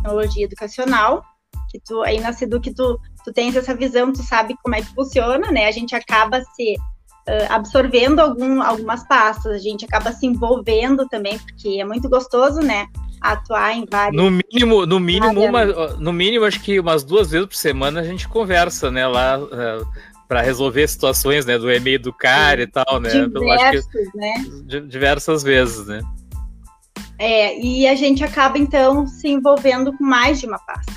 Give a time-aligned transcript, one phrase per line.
[0.00, 1.22] tecnologia educacional,
[1.70, 4.94] que tu aí na Seduc tu, tu tens essa visão, tu sabe como é que
[4.94, 5.66] funciona, né?
[5.66, 6.74] A gente acaba se
[7.28, 12.60] uh, absorvendo algum, algumas pastas, a gente acaba se envolvendo também, porque é muito gostoso,
[12.60, 12.86] né?
[13.20, 14.20] Atuar em vários.
[14.20, 15.64] No mínimo, no mínimo, uma,
[15.98, 19.06] no mínimo, acho que umas duas vezes por semana a gente conversa, né?
[19.06, 19.86] Lá uh,
[20.26, 21.58] para resolver situações, né?
[21.58, 23.10] Do e-mail do cara e tal, né?
[23.26, 24.34] Diversos, que, né?
[24.88, 26.00] Diversas vezes, né?
[27.22, 30.90] É, e a gente acaba então se envolvendo com mais de uma pasta.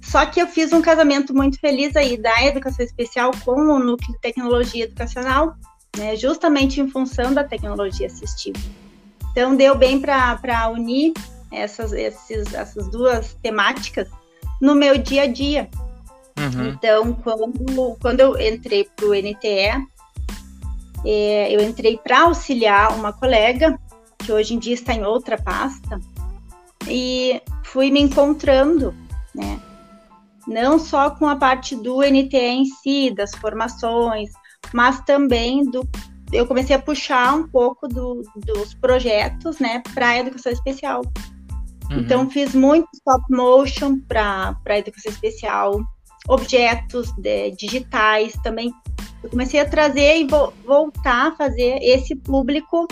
[0.00, 4.12] Só que eu fiz um casamento muito feliz aí da educação especial com o núcleo
[4.12, 5.56] de tecnologia educacional,
[5.96, 8.60] né, justamente em função da tecnologia assistiva.
[9.32, 11.12] Então deu bem para unir
[11.50, 14.08] essas, esses, essas duas temáticas
[14.62, 15.68] no meu dia a dia.
[16.38, 16.68] Uhum.
[16.68, 19.88] Então, quando, quando eu entrei para o NTE,
[21.04, 23.76] é, eu entrei para auxiliar uma colega
[24.24, 26.00] que hoje em dia está em outra pasta,
[26.88, 28.94] e fui me encontrando,
[29.34, 29.60] né?
[30.46, 34.30] Não só com a parte do NTE em si, das formações,
[34.72, 35.88] mas também do.
[36.32, 41.02] Eu comecei a puxar um pouco do, dos projetos, né, para a educação especial.
[41.90, 42.00] Uhum.
[42.00, 45.80] Então, fiz muito stop motion para a educação especial,
[46.28, 48.72] objetos de, digitais também.
[49.22, 52.86] Eu comecei a trazer e vo, voltar a fazer esse público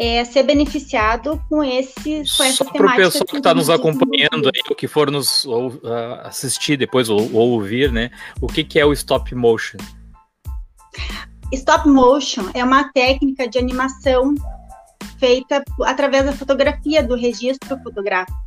[0.00, 4.46] é, ser beneficiado com esse com essa Só para o pessoal que está nos acompanhando
[4.46, 8.10] aí, ou que for nos ou, uh, assistir depois ou, ou, ouvir, né?
[8.40, 9.76] O que, que é o stop motion?
[11.52, 14.34] Stop motion é uma técnica de animação
[15.18, 18.38] feita através da fotografia, do registro fotográfico.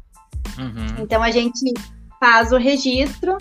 [0.58, 1.04] Uhum.
[1.04, 1.72] Então a gente
[2.20, 3.38] faz o registro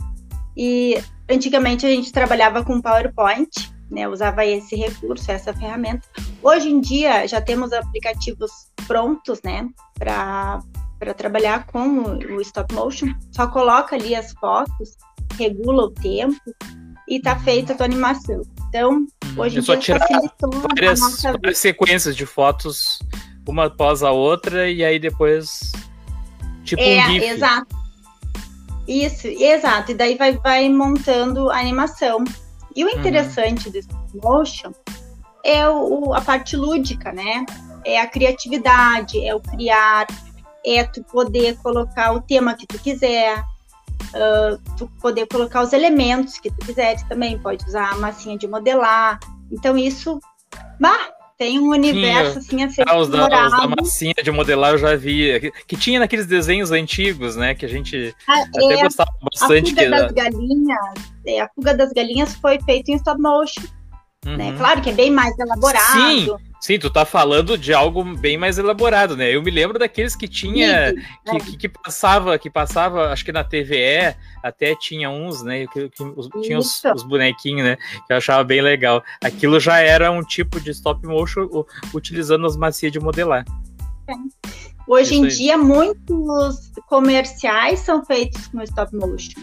[0.54, 6.02] e antigamente a gente trabalhava com PowerPoint né, usava esse recurso, essa ferramenta.
[6.42, 8.50] Hoje em dia já temos aplicativos
[8.86, 10.60] prontos, né, para
[11.16, 13.08] trabalhar com o, o stop motion.
[13.30, 14.96] Só coloca ali as fotos,
[15.38, 16.40] regula o tempo
[17.08, 18.42] e tá feita a tua animação.
[18.68, 20.08] Então, hoje em dia tirar
[20.68, 22.98] várias, várias sequências de fotos
[23.46, 25.72] uma após a outra e aí depois
[26.64, 27.24] tipo é, um GIF.
[27.24, 27.82] Exato.
[28.86, 29.92] Isso, exato.
[29.92, 32.24] E daí vai, vai montando a animação.
[32.74, 32.98] E o uhum.
[32.98, 33.78] interessante uhum.
[33.78, 34.72] stop motion
[35.44, 37.44] é o, a parte lúdica, né?
[37.84, 40.06] É a criatividade, é o criar,
[40.64, 46.38] é tu poder colocar o tema que tu quiser, uh, tu poder colocar os elementos
[46.38, 49.18] que tu quiseres também, pode usar a massinha de modelar.
[49.50, 50.20] Então isso,
[50.80, 54.30] bah, tem um universo Sim, assim a ser ah, os da, os da massinha de
[54.30, 58.42] modelar eu já vi, que, que, tinha naqueles desenhos antigos, né, que a gente ah,
[58.42, 59.72] até é, gostava bastante.
[59.72, 60.94] A fuga das galinhas,
[61.26, 63.62] é, a fuga das galinhas foi feito em stop motion,
[64.24, 64.30] né?
[64.30, 64.36] uhum.
[64.36, 64.54] né?
[64.56, 65.92] Claro que é bem mais elaborado.
[65.92, 69.34] Sim, Sim, tu tá falando de algo bem mais elaborado, né?
[69.34, 70.94] Eu me lembro daqueles que tinha.
[71.28, 75.66] que, que, que, passava, que passava, acho que na TVE até tinha uns, né?
[75.66, 77.76] Que, que os, tinha os, os, bonequinhos, né?
[78.06, 79.02] Que eu achava bem legal.
[79.20, 81.48] Aquilo já era um tipo de stop motion
[81.92, 83.44] utilizando as macias de modelar.
[84.08, 84.12] É.
[84.86, 85.30] Hoje Isso em aí.
[85.30, 89.40] dia, muitos comerciais são feitos com stop motion.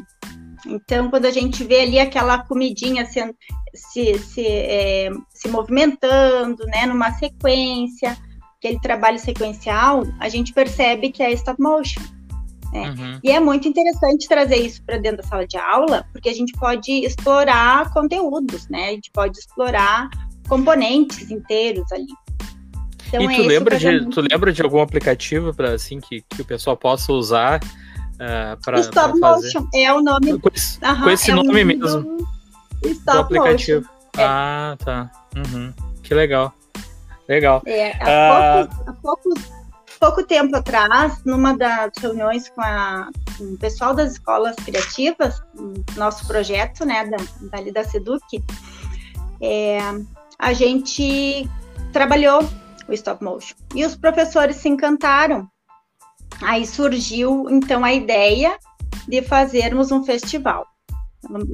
[0.65, 3.35] Então, quando a gente vê ali aquela comidinha sendo,
[3.73, 8.17] se, se, é, se movimentando, né, numa sequência,
[8.57, 12.01] aquele trabalho sequencial, a gente percebe que é stop motion.
[12.73, 12.89] Né?
[12.91, 13.19] Uhum.
[13.23, 16.53] E é muito interessante trazer isso para dentro da sala de aula, porque a gente
[16.53, 18.89] pode explorar conteúdos, né?
[18.89, 20.09] A gente pode explorar
[20.47, 22.07] componentes inteiros ali.
[23.07, 26.41] Então, e tu, é lembra de, tu lembra de algum aplicativo para assim que, que
[26.41, 27.59] o pessoal possa usar
[28.19, 30.39] uh, para Stop Motion é o nome.
[30.39, 32.01] Com esse, uhum, com esse é nome mesmo.
[32.81, 33.81] Do, Stop do aplicativo.
[33.81, 34.21] Motion.
[34.21, 34.23] É.
[34.23, 35.11] Ah, tá.
[35.35, 35.73] Uhum.
[36.03, 36.53] Que legal.
[37.27, 37.61] Legal.
[37.65, 38.67] É, há, uh...
[38.67, 39.51] poucos, há poucos,
[39.99, 45.41] pouco tempo atrás, numa das reuniões com, a, com o pessoal das escolas criativas,
[45.95, 47.17] nosso projeto, né, da,
[47.51, 48.43] dali da Seduc,
[49.41, 49.79] é,
[50.39, 51.47] a gente
[51.93, 52.41] trabalhou
[52.87, 53.55] o stop motion.
[53.75, 55.47] E os professores se encantaram
[56.41, 58.57] Aí surgiu então a ideia
[59.07, 60.65] de fazermos um festival.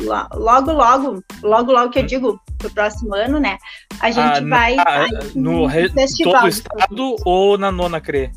[0.03, 3.57] Logo, logo, logo, logo que eu digo pro próximo ano, né?
[3.99, 8.31] A gente ah, vai ah, no re, festival todo o estado ou na nona CRE?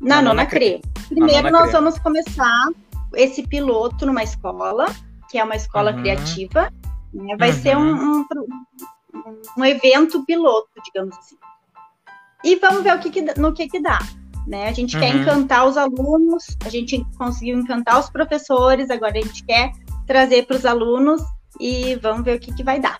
[0.00, 0.82] Na, na nona, nona CRE.
[1.08, 1.72] Primeiro nona nós CRE.
[1.72, 2.68] vamos começar
[3.14, 4.86] esse piloto numa escola,
[5.30, 6.00] que é uma escola uhum.
[6.00, 6.72] criativa.
[7.14, 7.36] Né?
[7.38, 7.56] Vai uhum.
[7.56, 8.26] ser um, um,
[9.56, 11.36] um, evento piloto, digamos assim.
[12.42, 14.00] E vamos ver o que, que no que que dá
[14.48, 14.68] né?
[14.68, 15.02] A gente uhum.
[15.02, 19.72] quer encantar os alunos, a gente conseguiu encantar os professores, agora a gente quer
[20.06, 21.22] trazer para os alunos
[21.60, 22.98] e vamos ver o que, que vai dar.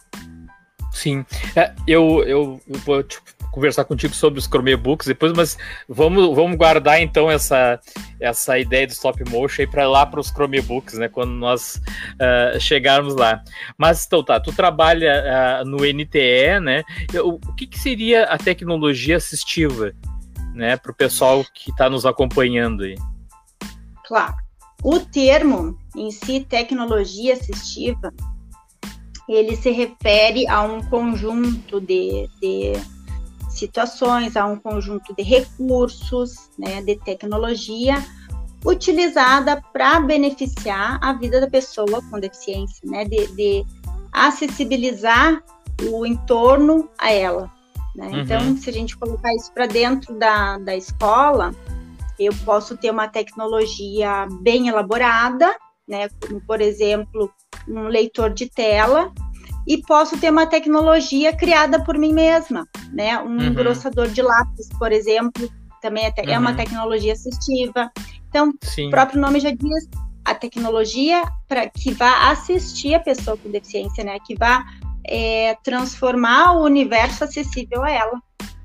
[0.93, 1.25] Sim,
[1.57, 5.57] é, eu, eu, eu vou tipo, conversar contigo sobre os Chromebooks depois, mas
[5.89, 7.81] vamos, vamos guardar então essa,
[8.21, 11.09] essa ideia do stop motion para lá para os Chromebooks, né?
[11.09, 11.81] Quando nós
[12.15, 13.43] uh, chegarmos lá.
[13.77, 16.83] Mas então tá, tu trabalha uh, no NTE, né?
[17.23, 19.93] O, o que, que seria a tecnologia assistiva,
[20.59, 20.77] né?
[20.77, 22.97] Para o pessoal que está nos acompanhando aí.
[24.05, 24.35] Claro.
[24.83, 28.13] O termo em si, tecnologia assistiva,
[29.29, 32.73] ele se refere a um conjunto de, de
[33.49, 38.05] situações, a um conjunto de recursos, né, de tecnologia
[38.65, 43.65] utilizada para beneficiar a vida da pessoa com deficiência, né, de, de
[44.13, 45.41] acessibilizar
[45.91, 47.58] o entorno a ela.
[47.99, 48.07] Né?
[48.07, 48.21] Uhum.
[48.21, 51.53] Então, se a gente colocar isso para dentro da, da escola,
[52.17, 55.53] eu posso ter uma tecnologia bem elaborada,
[55.87, 57.29] né, como por exemplo
[57.67, 59.13] um leitor de tela,
[59.67, 63.43] e posso ter uma tecnologia criada por mim mesma, né, um uhum.
[63.43, 65.51] engrossador de lápis, por exemplo,
[65.83, 66.31] também é, uhum.
[66.31, 66.57] é uma uhum.
[66.57, 67.91] tecnologia assistiva.
[68.29, 68.87] Então, Sim.
[68.87, 69.89] o próprio nome já diz
[70.25, 74.65] a tecnologia para que vá assistir a pessoa com deficiência, né, que vá
[75.09, 78.23] é, transformar o universo acessível a ela.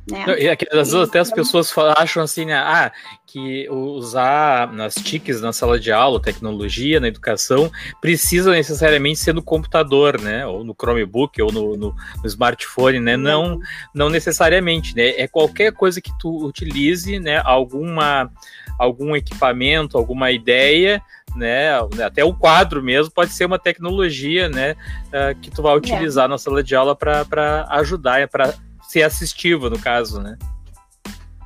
[0.10, 0.25] Né?
[0.38, 2.92] E às vezes até as pessoas acham assim, né, ah,
[3.25, 9.42] que usar nas TICs na sala de aula, tecnologia na educação, precisa necessariamente ser no
[9.42, 13.60] computador, né, ou no Chromebook, ou no, no, no smartphone, né, não,
[13.96, 18.30] não necessariamente, né, é qualquer coisa que tu utilize, né, alguma,
[18.78, 21.01] algum equipamento, alguma ideia,
[21.36, 24.74] né, até o quadro mesmo pode ser uma tecnologia, né,
[25.08, 26.28] uh, que tu vai utilizar é.
[26.28, 28.54] na sala de aula para ajudar, para
[28.88, 30.38] ser assistivo, no caso, né?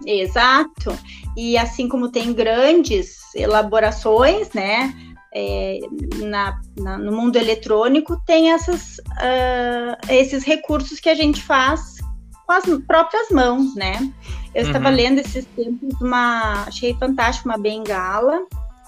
[0.05, 0.97] Exato.
[1.35, 4.93] E assim como tem grandes elaborações, né?
[5.33, 5.79] É,
[6.15, 11.97] na, na, no mundo eletrônico tem essas, uh, esses recursos que a gente faz
[12.45, 14.11] com as próprias mãos, né?
[14.55, 14.67] Eu uhum.
[14.69, 18.41] estava lendo esses tempos uma, achei fantástico, uma bengala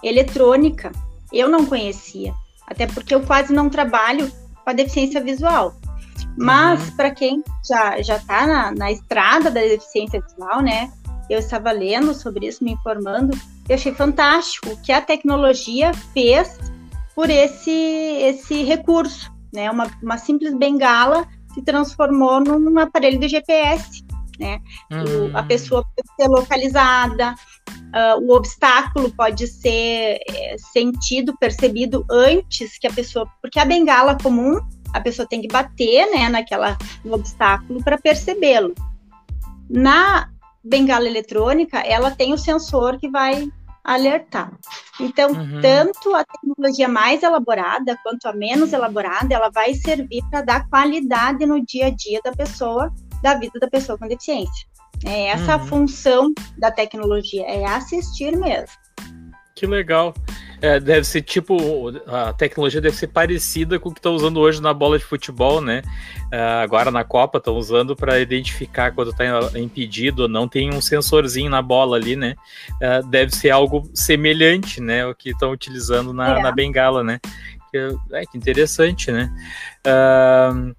[0.04, 0.92] eletrônica.
[1.31, 2.34] Eu não conhecia,
[2.66, 4.31] até porque eu quase não trabalho
[4.63, 5.75] com a deficiência visual.
[6.38, 6.96] Mas uhum.
[6.96, 10.92] para quem já já está na, na estrada da deficiência visual, né?
[11.30, 13.38] Eu estava lendo sobre isso, me informando.
[13.68, 16.57] Eu achei fantástico o que a tecnologia fez
[17.13, 19.69] por esse esse recurso, né?
[19.69, 24.04] Uma, uma simples bengala se transformou num aparelho de GPS,
[24.40, 24.60] né?
[24.92, 25.31] Uhum.
[25.31, 27.36] O, a pessoa pode ser localizada,
[27.69, 34.18] uh, o obstáculo pode ser é, sentido, percebido antes que a pessoa, porque a bengala
[34.21, 34.60] comum
[34.94, 38.74] a pessoa tem que bater, né, naquela no obstáculo para percebê-lo.
[39.69, 40.30] Na
[40.63, 43.48] bengala eletrônica, ela tem o sensor que vai
[43.83, 44.51] alertar.
[45.00, 45.62] Então, uhum.
[45.62, 51.45] tanto a tecnologia mais elaborada quanto a menos elaborada, ela vai servir para dar qualidade
[51.45, 54.68] no dia a dia da pessoa, da vida da pessoa com deficiência.
[55.06, 55.63] É essa uhum.
[55.63, 58.68] a função da tecnologia, é assistir mesmo.
[59.56, 60.13] Que legal.
[60.62, 64.62] É, deve ser tipo, a tecnologia deve ser parecida com o que estão usando hoje
[64.62, 65.81] na bola de futebol, né?
[66.34, 69.25] Uh, agora na Copa estão usando para identificar quando está
[69.57, 70.50] impedido ou não.
[70.50, 72.36] Tem um sensorzinho na bola ali, né?
[72.74, 75.06] Uh, deve ser algo semelhante, né?
[75.06, 76.42] O que estão utilizando na, é.
[76.42, 77.19] na, bengala, né?
[77.72, 77.78] Que,
[78.12, 79.34] é, que interessante, né?
[79.88, 80.75] Uh,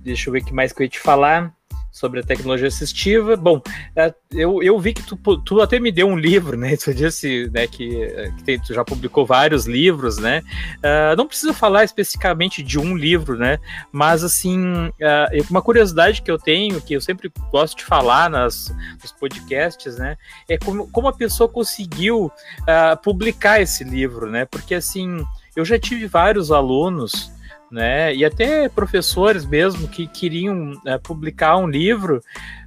[0.00, 1.52] deixa eu ver o que mais que eu ia te falar
[1.98, 3.36] sobre a tecnologia assistiva.
[3.36, 3.60] Bom,
[3.96, 6.76] é, eu, eu vi que tu, tu até me deu um livro, né?
[6.88, 10.42] Tu disse né, que, que tem, tu já publicou vários livros, né?
[10.78, 13.58] Uh, não preciso falar especificamente de um livro, né?
[13.92, 18.74] Mas, assim, uh, uma curiosidade que eu tenho, que eu sempre gosto de falar nas,
[19.02, 20.16] nos podcasts, né?
[20.48, 24.44] É como, como a pessoa conseguiu uh, publicar esse livro, né?
[24.46, 25.22] Porque, assim,
[25.54, 27.30] eu já tive vários alunos
[27.70, 28.14] né?
[28.14, 32.22] E até professores mesmo que queriam uh, publicar um livro,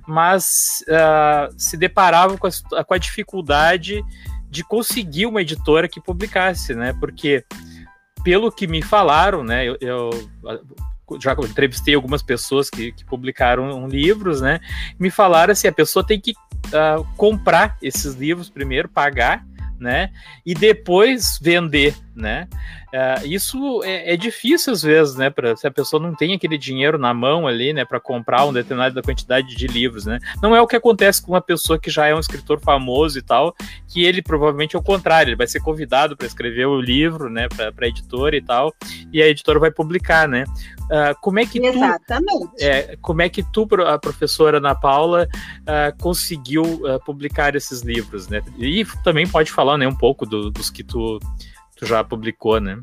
[0.07, 4.03] mas uh, se deparavam com a, com a, dificuldade
[4.49, 6.93] de conseguir uma editora que publicasse, né?
[6.99, 7.43] Porque
[8.23, 9.65] pelo que me falaram, né?
[9.65, 10.09] Eu, eu
[11.19, 14.59] já entrevistei algumas pessoas que, que, publicaram livros, né?
[14.99, 19.43] Me falaram assim, a pessoa tem que uh, comprar esses livros primeiro, pagar
[19.81, 20.11] né?
[20.45, 22.47] E depois vender, né?
[22.93, 25.29] Uh, isso é, é, difícil às vezes, né?
[25.29, 27.85] Pra, se a pessoa não tem aquele dinheiro na mão ali, né?
[27.85, 30.19] Para comprar uma determinada quantidade de livros, né?
[30.41, 33.21] Não é o que acontece com uma pessoa que já é um escritor famoso e
[33.21, 33.55] tal,
[33.87, 37.47] que ele provavelmente é o contrário, ele vai ser convidado para escrever o livro, né?
[37.47, 38.73] Para a editora e tal,
[39.11, 40.43] e a editora vai publicar, né?
[40.91, 42.47] Uh, como é que Exatamente.
[42.47, 45.25] tu, é, como é que tu, a professora Ana Paula,
[45.61, 48.41] uh, conseguiu uh, publicar esses livros, né?
[48.57, 51.17] E também pode falar, né, um pouco do, dos que tu,
[51.81, 52.81] tu já publicou, né?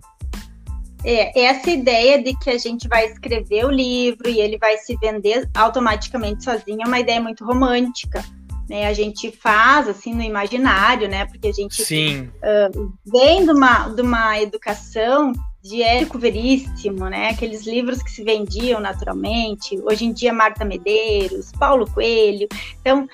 [1.05, 4.97] é, essa ideia de que a gente vai escrever o livro e ele vai se
[4.97, 8.25] vender automaticamente sozinho é uma ideia muito romântica.
[8.69, 8.87] Né?
[8.87, 11.25] A gente faz assim no imaginário, né?
[11.25, 17.31] Porque a gente uh, vem de uma, de uma educação de Érico Veríssimo, né?
[17.31, 19.81] Aqueles livros que se vendiam naturalmente.
[19.83, 22.47] Hoje em dia, Marta Medeiros, Paulo Coelho.
[22.81, 23.09] Então,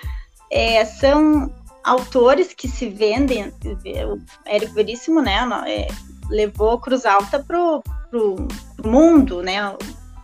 [0.50, 1.52] é, são
[1.84, 3.48] autores que se vendem.
[3.48, 5.46] O Érico Veríssimo, né?
[5.66, 5.86] É,
[6.30, 9.70] levou Cruz Alta pro, pro, pro mundo, né?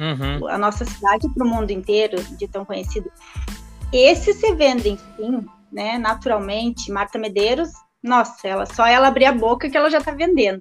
[0.00, 0.49] Uhum.
[0.49, 3.11] A nossa cidade para o mundo inteiro, de tão conhecido.
[3.93, 5.99] Esses se vendem, sim, né?
[5.99, 6.90] Naturalmente.
[6.90, 7.71] Marta Medeiros,
[8.02, 10.61] nossa, ela só ela abrir a boca que ela já está vendendo.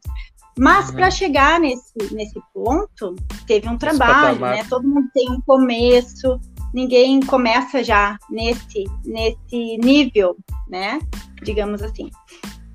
[0.58, 0.96] Mas uhum.
[0.96, 3.16] para chegar nesse, nesse ponto,
[3.48, 4.66] teve um trabalho, né?
[4.70, 6.38] Todo mundo tem um começo,
[6.74, 11.00] ninguém começa já nesse, nesse nível, né?
[11.44, 12.10] Digamos assim.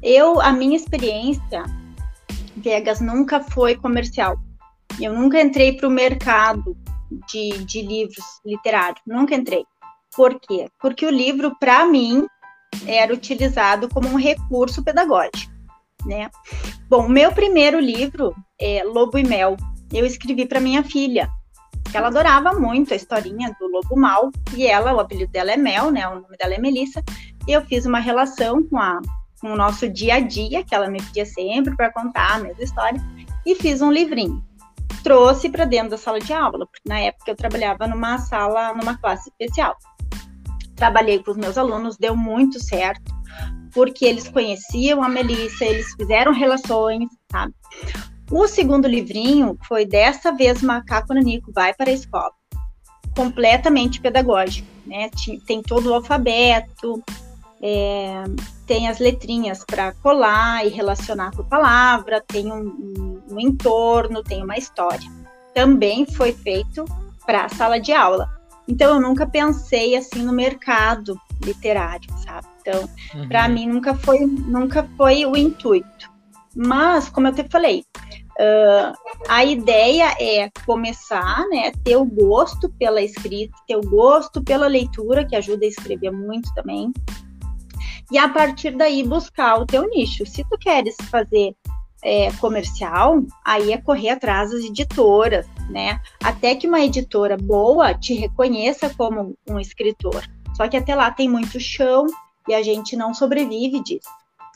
[0.02, 1.64] Eu, a minha experiência,
[2.56, 4.38] Vegas nunca foi comercial.
[5.00, 6.76] Eu nunca entrei para o mercado
[7.30, 9.64] de, de livros literários, nunca entrei.
[10.16, 10.68] Por quê?
[10.80, 12.26] Porque o livro, para mim,
[12.86, 15.54] era utilizado como um recurso pedagógico
[16.04, 16.30] né?
[16.88, 19.56] Bom, meu primeiro livro é Lobo e Mel.
[19.92, 21.28] Eu escrevi para minha filha,
[21.92, 25.90] ela adorava muito a historinha do lobo mal, e ela, o apelido dela é Mel,
[25.90, 26.08] né?
[26.08, 27.02] O nome dela é Melissa.
[27.46, 29.00] E eu fiz uma relação com a
[29.40, 32.64] com o nosso dia a dia, que ela me pedia sempre para contar a mesma
[32.64, 32.98] história,
[33.44, 34.42] e fiz um livrinho.
[35.02, 38.96] Trouxe para dentro da sala de aula, porque na época eu trabalhava numa sala, numa
[38.96, 39.76] classe especial.
[40.74, 43.02] Trabalhei com os meus alunos, deu muito certo
[43.74, 47.52] porque eles conheciam a Melissa, eles fizeram relações, sabe?
[48.30, 52.32] O segundo livrinho foi dessa vez Macaco Nanico vai para a escola,
[53.14, 55.10] completamente pedagógico, né?
[55.46, 57.02] Tem todo o alfabeto,
[57.62, 58.24] é,
[58.66, 64.22] tem as letrinhas para colar e relacionar com a palavra, tem um, um, um entorno,
[64.22, 65.08] tem uma história.
[65.54, 66.84] Também foi feito
[67.24, 68.28] para a sala de aula.
[68.66, 72.46] Então eu nunca pensei assim no mercado literário, sabe?
[72.60, 73.28] Então, uhum.
[73.28, 76.13] para mim nunca foi nunca foi o intuito.
[76.54, 77.84] Mas, como eu te falei,
[78.38, 78.96] uh,
[79.28, 85.24] a ideia é começar, né, ter o gosto pela escrita, ter o gosto pela leitura,
[85.24, 86.92] que ajuda a escrever muito também.
[88.12, 90.26] E a partir daí buscar o teu nicho.
[90.26, 91.56] Se tu queres fazer
[92.02, 95.98] é, comercial, aí é correr atrás das editoras, né?
[96.22, 100.22] Até que uma editora boa te reconheça como um escritor.
[100.54, 102.06] Só que até lá tem muito chão
[102.46, 104.08] e a gente não sobrevive disso.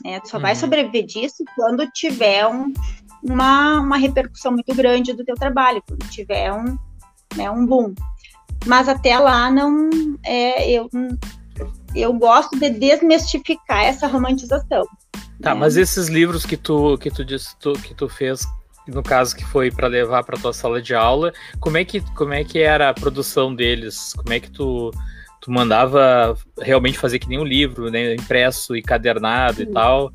[0.03, 0.19] Né?
[0.19, 0.43] Tu só uhum.
[0.43, 2.73] vai sobreviver disso quando tiver um,
[3.23, 6.77] uma, uma repercussão muito grande do teu trabalho, quando tiver um,
[7.35, 7.93] né, um boom.
[8.65, 9.89] Mas até lá não
[10.23, 10.89] é, eu,
[11.95, 14.85] eu gosto de desmistificar essa romantização.
[15.41, 18.45] Tá, mas esses livros que tu que tu disse tu, que tu fez
[18.85, 22.33] no caso que foi para levar para tua sala de aula, como é que como
[22.33, 24.13] é que era a produção deles?
[24.15, 24.91] Como é que tu
[25.41, 30.11] tu mandava realmente fazer que nem um livro, né, impresso e cadernado e tal,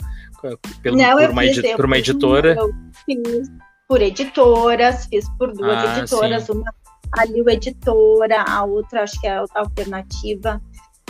[0.82, 2.56] pelo, Não, por, uma, fiz, por uma editora?
[2.58, 2.70] Eu
[3.06, 3.48] fiz
[3.88, 6.52] por editoras, fiz por duas ah, editoras, sim.
[6.52, 6.72] uma
[7.16, 10.60] a Liu Editora, a outra acho que é a alternativa.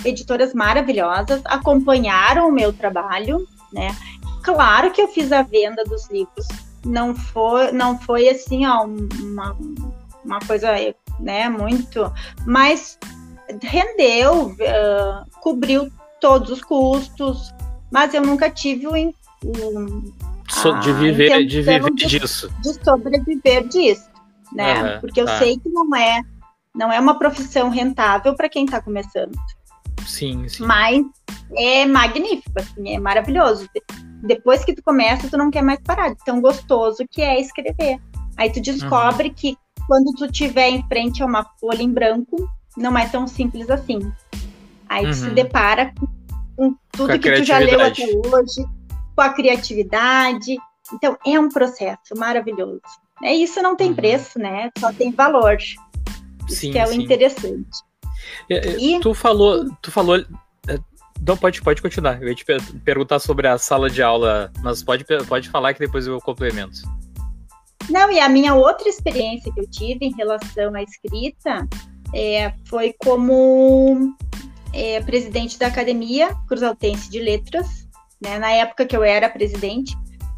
[0.04, 3.96] Editoras maravilhosas, acompanharam o meu trabalho, né?
[4.42, 6.46] Claro que eu fiz a venda dos livros,
[6.84, 9.56] não foi, não foi assim, ó, uma,
[10.22, 10.68] uma coisa,
[11.18, 12.12] né, muito,
[12.46, 12.98] mas
[13.62, 17.52] rendeu, uh, cobriu todos os custos,
[17.90, 24.08] mas eu nunca tive o, o de viver, de viver de, disso, de sobreviver disso,
[24.52, 24.94] né?
[24.94, 25.38] Uhum, Porque eu tá.
[25.38, 26.22] sei que não é
[26.74, 29.34] não é uma profissão rentável para quem está começando.
[30.06, 30.64] Sim, sim.
[30.64, 31.04] Mas
[31.56, 33.68] é magnífico, assim, é maravilhoso.
[34.22, 38.00] Depois que tu começa, tu não quer mais parar, de tão gostoso que é escrever.
[38.36, 39.34] Aí tu descobre uhum.
[39.34, 42.36] que quando tu tiver em frente a uma folha em branco,
[42.76, 44.12] não é tão simples assim.
[44.88, 45.10] Aí uhum.
[45.10, 45.92] tu se depara
[46.56, 48.64] com, tudo com que tu já leu até hoje,
[49.14, 50.56] com a criatividade.
[50.92, 52.80] Então, é um processo maravilhoso.
[53.22, 53.94] É isso não tem uhum.
[53.94, 54.70] preço, né?
[54.78, 55.56] Só tem valor.
[55.56, 56.98] Isso sim, que é sim.
[56.98, 57.78] o interessante.
[58.50, 60.18] E, tu falou, tu falou.
[60.68, 60.78] É,
[61.26, 62.20] não, pode, pode continuar.
[62.20, 62.44] Eu ia te
[62.84, 66.80] perguntar sobre a sala de aula, mas pode, pode falar que depois eu complemento.
[67.88, 71.68] Não, e a minha outra experiência que eu tive em relação à escrita
[72.14, 74.14] é, foi como
[74.72, 77.88] é, presidente da Academia Cruzaltense de Letras,
[78.22, 79.96] né, na época que eu era presidente,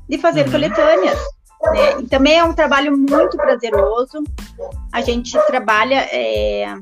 [0.09, 0.53] de fazer uhum.
[0.53, 1.19] coletâneas.
[1.73, 2.01] Né?
[2.01, 4.23] E também é um trabalho muito prazeroso.
[4.93, 6.75] A gente trabalha é,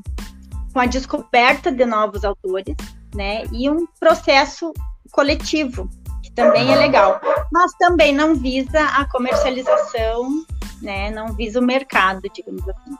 [0.73, 2.75] com a descoberta de novos autores,
[3.15, 3.45] né?
[3.51, 4.73] E um processo
[5.11, 5.89] coletivo,
[6.21, 7.21] que também é legal.
[7.51, 10.45] Mas também não visa a comercialização
[10.81, 11.09] né?
[11.11, 12.95] Não visa o mercado, digamos assim.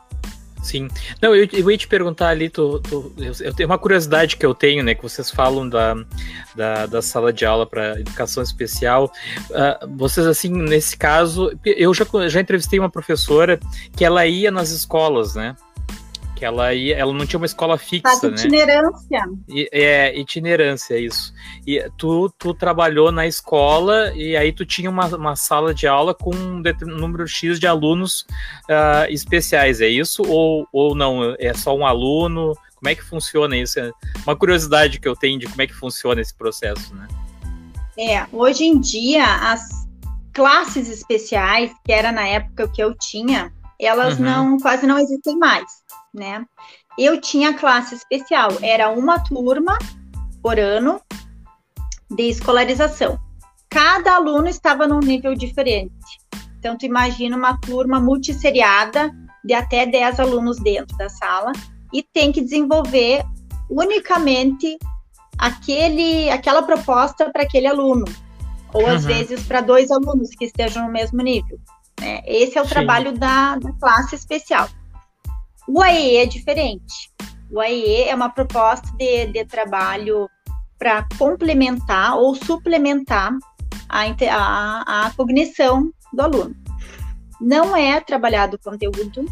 [0.66, 0.88] Sim.
[1.22, 4.52] Não, eu, eu ia te perguntar ali, tu, eu, eu, tenho uma curiosidade que eu
[4.52, 4.96] tenho, né?
[4.96, 5.94] Que vocês falam da,
[6.56, 9.12] da, da sala de aula para educação especial.
[9.50, 13.60] Uh, vocês, assim, nesse caso, eu já, já entrevistei uma professora
[13.96, 15.54] que ela ia nas escolas, né?
[16.36, 19.26] Que ela ia, ela não tinha uma escola fixa, Faz itinerância.
[19.26, 19.36] né?
[19.48, 19.68] Itinerância.
[19.72, 21.32] É, itinerância, isso.
[21.66, 26.14] E tu, tu trabalhou na escola e aí tu tinha uma, uma sala de aula
[26.14, 28.26] com um número X de alunos
[28.68, 30.22] uh, especiais, é isso?
[30.28, 32.54] Ou, ou não, é só um aluno?
[32.74, 33.80] Como é que funciona isso?
[33.80, 33.90] É
[34.26, 37.08] uma curiosidade que eu tenho de como é que funciona esse processo, né?
[37.98, 39.62] É, hoje em dia, as
[40.34, 43.50] classes especiais, que era na época que eu tinha,
[43.80, 44.24] elas uhum.
[44.24, 45.85] não quase não existem mais
[46.16, 46.44] né?
[46.98, 49.78] Eu tinha classe especial, era uma turma
[50.42, 51.00] por ano
[52.10, 53.18] de escolarização.
[53.68, 55.92] Cada aluno estava num nível diferente.
[56.58, 59.12] Então, tu imagina uma turma multisseriada
[59.44, 61.52] de até 10 alunos dentro da sala
[61.92, 63.24] e tem que desenvolver
[63.70, 64.78] unicamente
[65.38, 68.04] aquele, aquela proposta para aquele aluno,
[68.72, 68.88] ou uhum.
[68.88, 71.58] às vezes para dois alunos que estejam no mesmo nível.
[72.00, 72.22] Né?
[72.26, 72.70] Esse é o Sim.
[72.70, 74.68] trabalho da, da classe especial.
[75.68, 77.10] O AE é diferente.
[77.50, 80.28] O AE é uma proposta de, de trabalho
[80.78, 83.32] para complementar ou suplementar
[83.88, 86.54] a, a, a, cognição do aluno.
[87.40, 89.24] Não é trabalhado o conteúdo,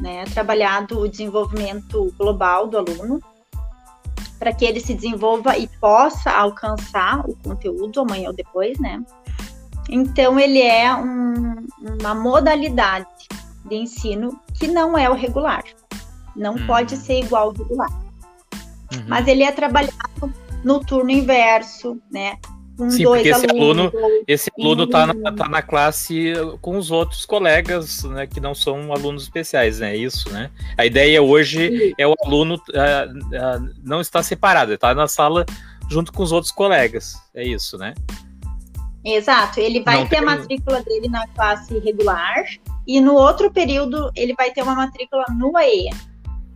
[0.00, 0.22] né?
[0.22, 3.20] é trabalhado o desenvolvimento global do aluno,
[4.38, 9.02] para que ele se desenvolva e possa alcançar o conteúdo amanhã ou depois, né?
[9.90, 11.66] Então, ele é um,
[12.00, 13.06] uma modalidade
[13.68, 15.64] de ensino que não é o regular.
[16.34, 16.66] Não uhum.
[16.66, 17.90] pode ser igual ao regular.
[18.94, 19.04] Uhum.
[19.06, 20.32] Mas ele é trabalhado
[20.64, 22.38] no turno inverso, né?
[22.76, 23.92] Com Sim, porque esse aluno,
[24.24, 28.92] esse aluno está na, tá na classe com os outros colegas, né, que não são
[28.92, 29.94] alunos especiais, né?
[29.94, 30.48] É isso, né?
[30.76, 31.94] A ideia hoje Sim.
[31.98, 35.44] é o aluno uh, uh, não está separado, está na sala
[35.90, 37.16] junto com os outros colegas.
[37.34, 37.94] É isso, né?
[39.04, 39.58] Exato.
[39.58, 40.18] Ele vai não ter tem...
[40.18, 42.44] a matrícula dele na classe regular
[42.88, 45.90] e no outro período, ele vai ter uma matrícula no AE,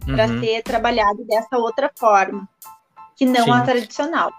[0.09, 0.17] uhum.
[0.17, 2.49] para ser trabalhado dessa outra forma,
[3.15, 3.51] que não Sim.
[3.51, 4.33] a tradicional.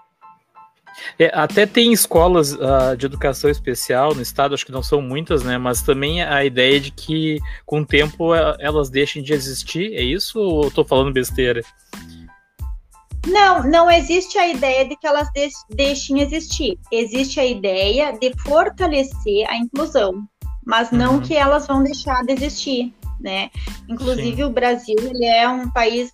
[1.18, 5.44] É, até tem escolas uh, de educação especial no estado, acho que não são muitas,
[5.44, 5.56] né?
[5.56, 10.40] Mas também a ideia de que com o tempo elas deixem de existir, é isso
[10.40, 11.62] ou estou falando besteira?
[13.26, 15.28] Não, não existe a ideia de que elas
[15.70, 16.78] deixem existir.
[16.92, 20.28] Existe a ideia de fortalecer a inclusão
[20.66, 21.20] mas não uhum.
[21.20, 23.50] que elas vão deixar de existir, né?
[23.88, 24.42] Inclusive Sim.
[24.44, 26.12] o Brasil ele é um país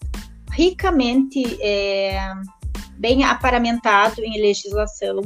[0.52, 2.32] ricamente é,
[2.98, 5.20] bem aparamentado em legislação.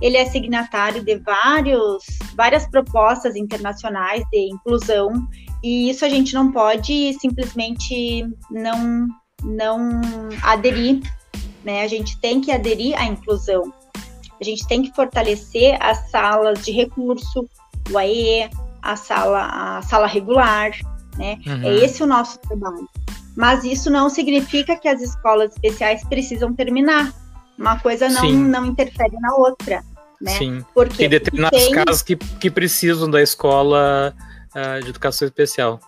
[0.00, 2.04] Ele é signatário de vários,
[2.36, 5.26] várias propostas internacionais de inclusão
[5.62, 9.06] e isso a gente não pode simplesmente não
[9.42, 10.00] não
[10.42, 11.00] aderir,
[11.62, 11.82] né?
[11.82, 13.72] A gente tem que aderir à inclusão.
[14.40, 17.48] A gente tem que fortalecer as salas de recurso,
[17.90, 18.50] o AE,
[18.84, 20.72] a sala, a sala regular,
[21.16, 21.38] né?
[21.46, 21.62] Uhum.
[21.64, 22.86] É esse o nosso trabalho.
[23.34, 27.12] Mas isso não significa que as escolas especiais precisam terminar.
[27.58, 29.82] Uma coisa não, não interfere na outra,
[30.20, 30.32] né?
[30.32, 30.64] Sim.
[30.74, 31.72] Porque tem determinados tem...
[31.72, 34.14] casos que, que precisam da escola
[34.50, 35.80] uh, de educação especial.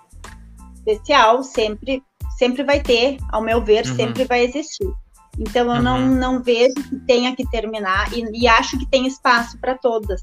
[0.77, 2.03] Especial sempre,
[2.39, 3.95] sempre vai ter, ao meu ver, uhum.
[3.95, 4.91] sempre vai existir.
[5.39, 5.83] Então eu uhum.
[5.83, 10.23] não, não vejo que tenha que terminar e, e acho que tem espaço para todas,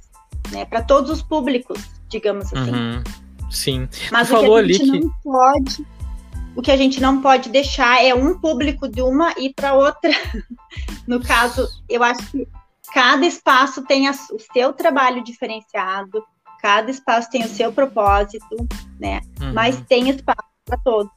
[0.51, 0.65] né?
[0.65, 1.79] Para todos os públicos
[2.13, 2.71] digamos assim.
[2.71, 3.03] Uhum.
[3.49, 3.89] Sim.
[4.11, 5.15] Mas tu o que a gente não que...
[5.23, 5.87] pode,
[6.55, 10.11] o que a gente não pode deixar é um público de uma ir para outra.
[11.07, 12.47] no caso, eu acho que
[12.93, 14.13] cada espaço tem o
[14.53, 16.23] seu trabalho diferenciado,
[16.61, 18.55] cada espaço tem o seu propósito,
[18.99, 19.21] né?
[19.41, 19.53] Uhum.
[19.53, 21.11] Mas tem espaço para todos.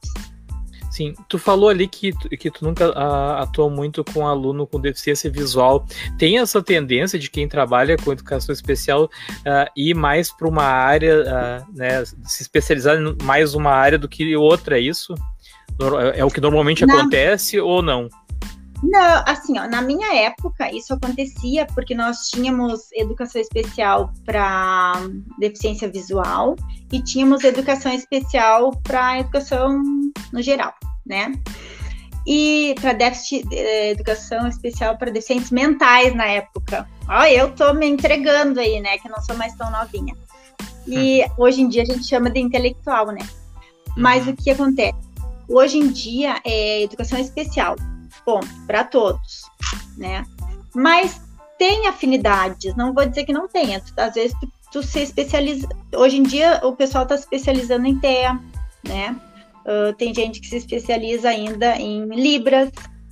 [0.97, 5.29] Sim, tu falou ali que, que tu nunca a, atuou muito com aluno com deficiência
[5.29, 5.85] visual.
[6.17, 11.21] Tem essa tendência de quem trabalha com educação especial uh, ir mais para uma área,
[11.21, 15.13] uh, né, se especializar mais uma área do que outra, é isso?
[16.15, 16.97] É o que normalmente não.
[16.97, 18.09] acontece ou não?
[18.83, 24.93] Não, assim, ó, na minha época isso acontecia porque nós tínhamos educação especial para
[25.39, 26.55] deficiência visual
[26.91, 29.81] e tínhamos educação especial para educação
[30.31, 30.73] no geral
[31.07, 31.31] né?
[32.25, 36.87] E para déficit eh, educação especial para deficientes mentais na época.
[37.07, 38.97] Ó, eu tô me entregando aí, né?
[38.97, 40.13] Que não sou mais tão novinha.
[40.85, 41.29] E hum.
[41.37, 43.25] hoje em dia a gente chama de intelectual, né?
[43.95, 44.33] Mas uhum.
[44.33, 44.97] o que acontece?
[45.47, 47.75] Hoje em dia é educação especial,
[48.27, 49.43] ponto, para todos,
[49.97, 50.25] né?
[50.75, 51.21] Mas
[51.57, 53.81] tem afinidades, não vou dizer que não tenha.
[53.95, 55.67] Às vezes tu tu se especializa.
[55.95, 58.39] Hoje em dia o pessoal está se especializando em TEA,
[58.87, 59.15] né?
[59.65, 62.69] Uh, tem gente que se especializa ainda em Libras.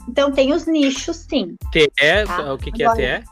[0.07, 1.55] Então tem os nichos, sim.
[1.71, 1.89] TE,
[2.25, 2.53] tá?
[2.53, 3.25] o que, que é TE?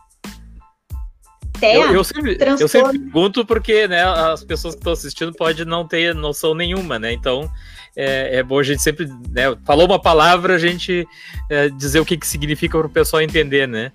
[1.61, 5.87] Eu, eu, sempre, eu sempre pergunto porque né, as pessoas que estão assistindo podem não
[5.87, 7.13] ter noção nenhuma, né?
[7.13, 7.49] Então
[7.95, 11.07] é, é bom a gente sempre, né, falou uma palavra, a gente
[11.49, 13.91] é, dizer o que, que significa para o pessoal entender, né?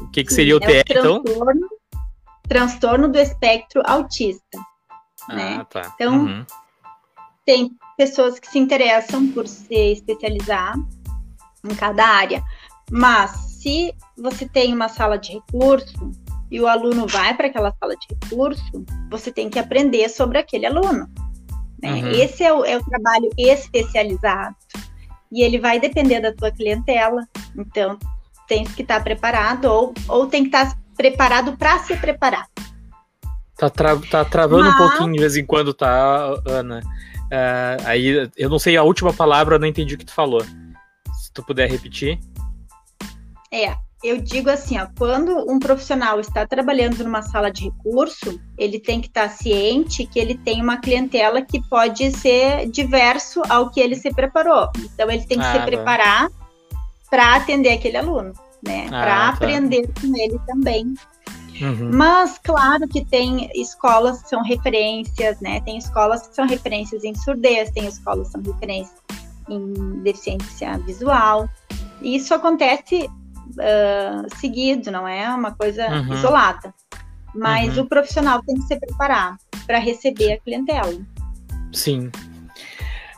[0.00, 1.22] O que, que seria o TE, é o então?
[2.48, 4.58] Transtorno do espectro autista.
[5.28, 5.66] Ah, né?
[5.70, 5.92] tá.
[5.94, 6.46] Então, uhum.
[7.44, 10.74] tem pessoas que se interessam por se especializar
[11.64, 12.42] em cada área.
[12.90, 13.30] Mas
[13.62, 16.10] se você tem uma sala de recurso
[16.50, 20.66] e o aluno vai para aquela sala de recurso, você tem que aprender sobre aquele
[20.66, 21.08] aluno.
[21.82, 21.92] Né?
[21.92, 22.10] Uhum.
[22.10, 24.54] Esse é o, é o trabalho especializado.
[25.32, 27.26] E ele vai depender da tua clientela.
[27.56, 27.98] Então,
[28.46, 32.46] tem que estar preparado ou, ou tem que estar preparado para se preparar.
[33.56, 34.74] Tá, tra tá travando Mas...
[34.74, 36.80] um pouquinho de vez em quando, tá, Ana?
[37.26, 40.42] Uh, aí eu não sei a última palavra, eu não entendi o que tu falou.
[40.42, 42.18] Se tu puder repetir.
[43.52, 48.80] É, eu digo assim, ó, quando um profissional está trabalhando numa sala de recurso, ele
[48.80, 53.78] tem que estar ciente que ele tem uma clientela que pode ser diverso ao que
[53.78, 54.70] ele se preparou.
[54.78, 55.66] Então ele tem que ah, se tá.
[55.66, 56.30] preparar
[57.10, 58.32] para atender aquele aluno,
[58.66, 58.86] né?
[58.86, 59.28] Ah, para tá.
[59.28, 60.94] aprender com ele também.
[61.60, 61.90] Uhum.
[61.92, 65.60] Mas claro que tem escolas que são referências, né?
[65.60, 68.98] Tem escolas que são referências em surdez, tem escolas que são referências
[69.46, 71.46] em deficiência visual.
[72.00, 73.10] E isso acontece
[73.50, 76.14] uh, seguido, não é uma coisa uhum.
[76.14, 76.74] isolada.
[77.34, 77.84] Mas uhum.
[77.84, 79.36] o profissional tem que se preparar
[79.66, 80.92] para receber a clientela.
[81.72, 82.10] Sim.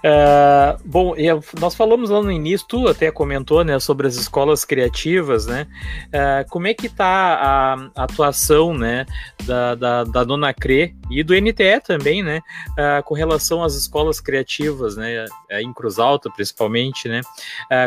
[0.05, 4.65] Uh, bom, eu, nós falamos lá no início, tu até comentou, né, sobre as escolas
[4.65, 5.69] criativas, né?
[6.09, 9.07] Uh, como é que está a, a, atuação, né,
[9.45, 14.21] da, da, da Dona CRE e do NTE também, né, uh, com relação às escolas
[14.21, 17.21] criativas, né, em Cruz Alta principalmente, né?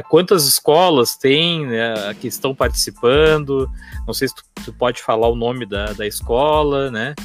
[0.10, 3.70] quantas escolas tem né, que estão participando?
[4.06, 7.16] Não sei se tu, tu pode falar o nome da, da escola, né?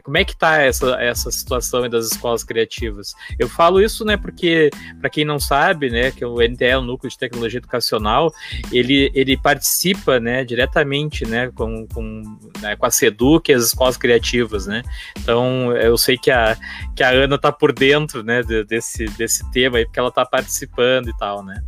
[0.00, 3.14] Como é que está essa, essa situação das escolas criativas?
[3.38, 7.10] Eu falo isso, né, porque, para quem não sabe, né, que o NTE, o Núcleo
[7.10, 8.32] de Tecnologia Educacional,
[8.72, 12.22] ele, ele participa, né, diretamente, né, com, com,
[12.60, 14.82] né, com a SEDUC e as escolas criativas, né?
[15.18, 16.56] Então, eu sei que a,
[16.94, 21.08] que a Ana está por dentro, né, desse, desse tema aí, porque ela está participando
[21.08, 21.62] e tal, né?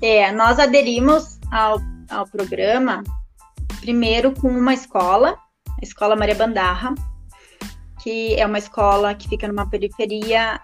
[0.00, 3.02] É, nós aderimos ao, ao programa
[3.80, 5.38] primeiro com uma escola
[5.82, 6.94] Escola Maria Bandarra,
[8.02, 10.60] que é uma escola que fica numa periferia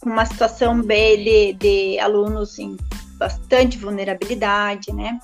[0.00, 2.76] com uma situação bem de, de alunos em
[3.18, 5.18] bastante vulnerabilidade, né?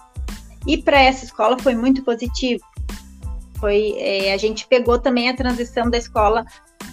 [0.66, 2.64] E para essa escola foi muito positivo.
[3.58, 6.44] Foi, é, a gente pegou também a transição da escola,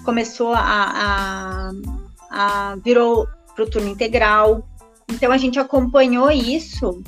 [0.03, 1.71] começou a, a,
[2.29, 4.67] a virou para o turno integral.
[5.07, 7.01] Então a gente acompanhou isso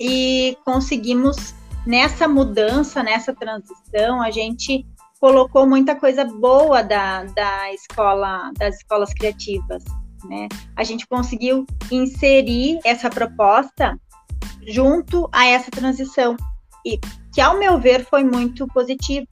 [0.00, 1.54] e conseguimos
[1.86, 4.84] nessa mudança, nessa transição, a gente
[5.20, 9.84] colocou muita coisa boa da, da escola, das escolas criativas,
[10.24, 10.48] né?
[10.74, 13.98] A gente conseguiu inserir essa proposta
[14.66, 16.36] junto a essa transição
[16.84, 16.98] e
[17.32, 19.26] que ao meu ver foi muito positivo,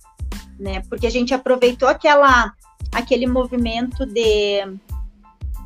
[0.58, 0.80] né?
[0.88, 2.52] Porque a gente aproveitou aquela
[2.94, 4.78] aquele movimento de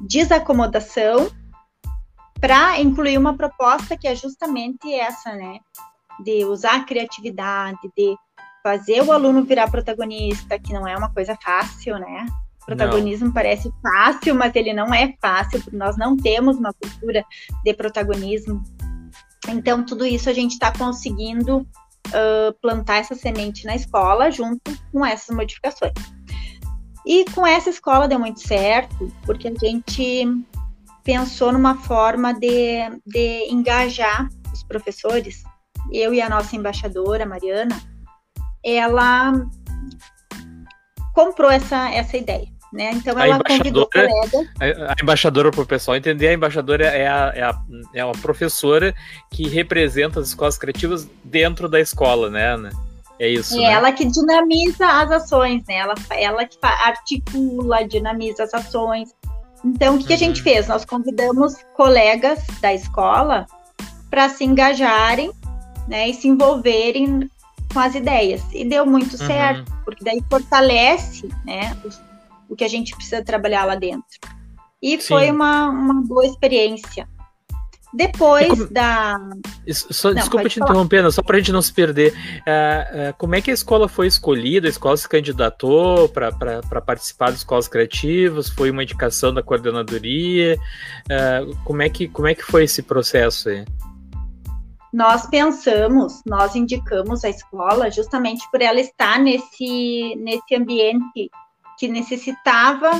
[0.00, 1.30] desacomodação
[2.40, 5.58] para incluir uma proposta que é justamente essa, né?
[6.24, 8.16] De usar a criatividade, de
[8.62, 12.26] fazer o aluno virar protagonista, que não é uma coisa fácil, né?
[12.66, 13.32] Protagonismo não.
[13.32, 17.24] parece fácil, mas ele não é fácil, porque nós não temos uma cultura
[17.64, 18.62] de protagonismo.
[19.48, 24.60] Então, tudo isso a gente está conseguindo uh, plantar essa semente na escola junto
[24.92, 25.94] com essas modificações.
[27.06, 30.26] E com essa escola deu muito certo, porque a gente
[31.02, 35.42] pensou numa forma de, de engajar os professores
[35.92, 37.80] eu e a nossa embaixadora, Mariana,
[38.64, 39.32] ela
[41.14, 42.46] comprou essa, essa ideia.
[42.72, 42.90] Né?
[42.92, 44.46] Então ela convidou colega.
[44.60, 47.60] A, a embaixadora, para o pessoal entender, a embaixadora é a, é, a,
[47.94, 48.94] é uma professora
[49.30, 52.70] que representa as escolas criativas dentro da escola, né, Ana?
[53.18, 53.54] É isso.
[53.56, 53.72] É né?
[53.72, 55.76] ela que dinamiza as ações, né?
[55.76, 59.14] Ela, ela que articula, dinamiza as ações.
[59.64, 60.08] Então, o que, uhum.
[60.08, 60.44] que a gente uhum.
[60.44, 60.68] fez?
[60.68, 63.46] Nós convidamos colegas da escola
[64.10, 65.32] para se engajarem
[65.88, 67.28] né, e se envolverem
[67.72, 68.42] com as ideias.
[68.52, 69.26] E deu muito uhum.
[69.26, 74.18] certo, porque daí fortalece né, o, o, que a gente precisa trabalhar lá dentro.
[74.80, 75.08] E Sim.
[75.08, 77.08] foi uma, uma boa experiência.
[77.92, 78.66] Depois como...
[78.70, 79.18] da.
[79.72, 82.12] Só, não, desculpa te interrompendo, só para a gente não se perder.
[82.12, 84.68] Uh, uh, como é que a escola foi escolhida?
[84.68, 86.30] A escola se candidatou para
[86.84, 88.50] participar das escolas criativas?
[88.50, 90.58] Foi uma indicação da coordenadoria?
[91.06, 93.64] Uh, como, é que, como é que foi esse processo aí?
[94.92, 101.30] Nós pensamos, nós indicamos a escola justamente por ela estar nesse, nesse ambiente
[101.78, 102.90] que necessitava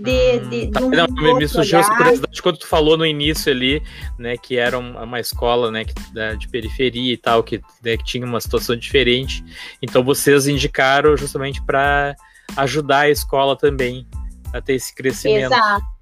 [0.00, 3.52] de, de, tá, um não, me, me surgiu essa curiosidade quando tu falou no início
[3.52, 3.82] ali,
[4.18, 5.94] né, que era uma escola, né, que,
[6.38, 9.44] de periferia e tal, que, né, que tinha uma situação diferente.
[9.82, 12.14] Então vocês indicaram justamente para
[12.56, 14.06] ajudar a escola também
[14.52, 15.52] a ter esse crescimento.
[15.52, 16.00] Exato.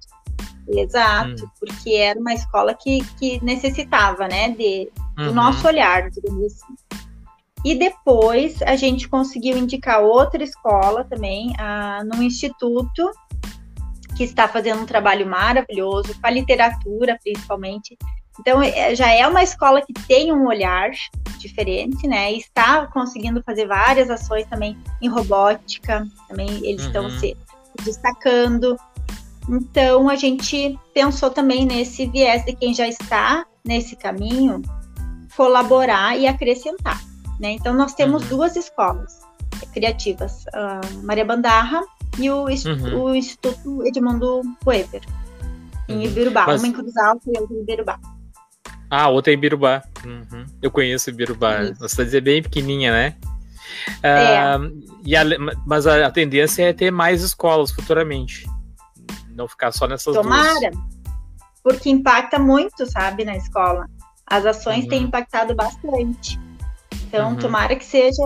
[0.71, 1.49] Exato, hum.
[1.59, 4.87] porque era uma escola que, que necessitava, né, de,
[5.19, 5.33] do uhum.
[5.33, 6.75] nosso olhar, digamos assim.
[7.63, 13.11] E depois a gente conseguiu indicar outra escola também, uh, no instituto,
[14.15, 17.97] que está fazendo um trabalho maravilhoso, com a literatura principalmente.
[18.39, 20.91] Então, é, já é uma escola que tem um olhar
[21.37, 22.31] diferente, né?
[22.31, 26.87] E está conseguindo fazer várias ações também em robótica, também eles uhum.
[26.87, 27.35] estão se
[27.83, 28.77] destacando.
[29.49, 34.61] Então, a gente pensou também nesse viés de quem já está nesse caminho,
[35.39, 37.01] colaborar e acrescentar,
[37.39, 37.51] né?
[37.51, 38.27] Então, nós temos uhum.
[38.27, 39.21] duas escolas
[39.73, 41.81] criativas, a Maria Bandarra
[42.17, 43.03] e o, uhum.
[43.03, 45.01] o Instituto Edmundo Weber,
[45.87, 46.03] em uhum.
[46.03, 46.61] Ibirubá, Mas...
[46.61, 47.97] uma em Cruz Alta e outra em Ibirubá.
[48.89, 49.81] Ah, outra em Ibirubá.
[50.05, 50.45] Uhum.
[50.61, 51.63] Eu conheço Ibirubá.
[51.63, 51.85] Isso.
[51.85, 53.15] A cidade é bem pequenininha, né?
[54.03, 54.57] É.
[54.57, 55.23] Uh, e a,
[55.65, 58.45] mas a, a, tendência é ter mais escolas futuramente.
[59.29, 60.83] Não ficar só nessas Tomara, duas.
[61.63, 63.87] porque impacta muito, sabe, na escola.
[64.29, 65.07] As ações têm uhum.
[65.07, 66.39] impactado bastante.
[67.07, 67.37] Então, uhum.
[67.37, 68.23] tomara que seja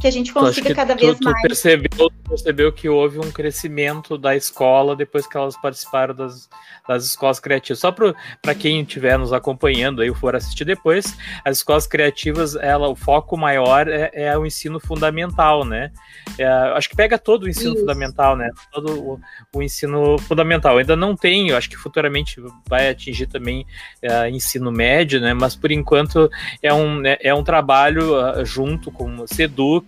[0.00, 1.42] que a gente consiga cada tu, vez tu mais.
[1.42, 6.48] Percebeu, percebeu que houve um crescimento da escola depois que elas participaram das,
[6.86, 7.78] das escolas criativas.
[7.80, 12.96] Só para quem estiver nos acompanhando aí, for assistir depois, as escolas criativas, ela, o
[12.96, 15.90] foco maior é, é o ensino fundamental, né?
[16.38, 17.80] É, acho que pega todo o ensino Isso.
[17.80, 18.50] fundamental, né?
[18.72, 19.20] Todo o,
[19.54, 20.78] o, ensino fundamental.
[20.78, 23.66] Ainda não tem, acho que futuramente vai atingir também
[24.02, 25.32] é, ensino médio, né?
[25.32, 26.30] Mas por enquanto
[26.62, 29.87] é um, é, é um trabalho uh, junto com o SEDUC,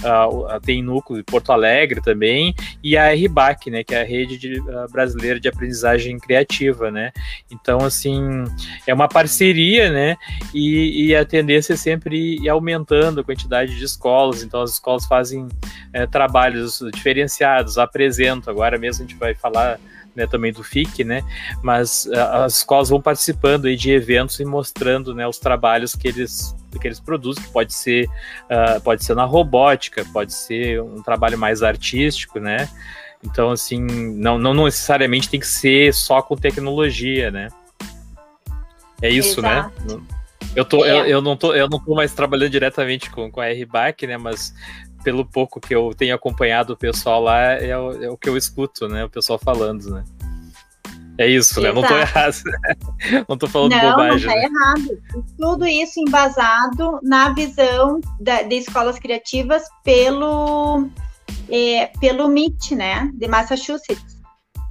[0.00, 3.84] uh, tem núcleo de Porto Alegre também, e a RBAC, né?
[3.84, 7.12] Que é a Rede de, uh, Brasileira de Aprendizagem Criativa, né?
[7.50, 8.44] Então, assim,
[8.86, 10.16] é uma parceria, né?
[10.52, 15.06] E, e a tendência é sempre ir aumentando a quantidade de escolas, então as escolas
[15.06, 15.48] fazem
[15.92, 19.78] é, trabalhos diferenciados, apresentam, agora mesmo a gente vai falar
[20.14, 21.22] né, também do FIC, né?
[21.62, 26.54] Mas as escolas vão participando aí de eventos e mostrando né, os trabalhos que eles
[26.80, 31.38] que eles produzem, que pode ser uh, pode ser na robótica, pode ser um trabalho
[31.38, 32.68] mais artístico, né?
[33.22, 37.48] Então, assim, não, não necessariamente tem que ser só com tecnologia, né?
[39.00, 39.70] É isso, né?
[39.76, 39.96] Exato.
[39.96, 40.02] né?
[40.54, 40.90] Eu, tô, é.
[40.90, 44.16] eu, eu, não tô, eu não tô mais trabalhando diretamente com, com a RBAC, né?
[44.18, 44.54] Mas
[45.04, 48.36] pelo pouco que eu tenho acompanhado o pessoal lá, é o, é o que eu
[48.36, 49.04] escuto, né?
[49.04, 50.04] O pessoal falando, né?
[51.16, 51.62] É isso, Exato.
[51.62, 51.72] né?
[51.72, 52.34] Não tô errado.
[53.28, 54.26] não tô falando não, bobagem.
[54.26, 54.44] Não, tá né?
[54.46, 55.02] errado.
[55.38, 60.88] Tudo isso embasado na visão da, de escolas criativas pelo,
[61.48, 63.10] é, pelo MIT, né?
[63.14, 64.14] De Massachusetts.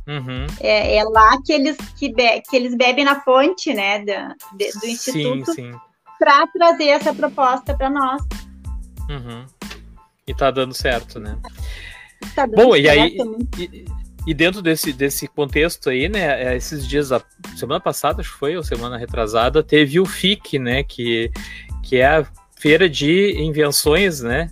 [0.06, 0.46] Uhum.
[0.60, 4.04] É, é, lá que eles, que, be, que eles bebem na fonte, né?
[4.04, 5.54] Da, de, do Instituto.
[6.20, 8.22] Para trazer essa proposta para nós.
[9.10, 9.46] Uhum.
[10.28, 11.38] E tá dando certo, né?
[12.36, 13.18] Tá dando Bom, certo, e aí.
[13.58, 13.86] E,
[14.26, 16.54] e, dentro desse, desse contexto aí, né?
[16.54, 17.22] É, esses dias, a
[17.58, 20.84] semana passada, acho que foi, ou semana retrasada, teve o FIC, né?
[20.84, 21.30] Que,
[21.84, 24.50] que é a feira de invenções, né?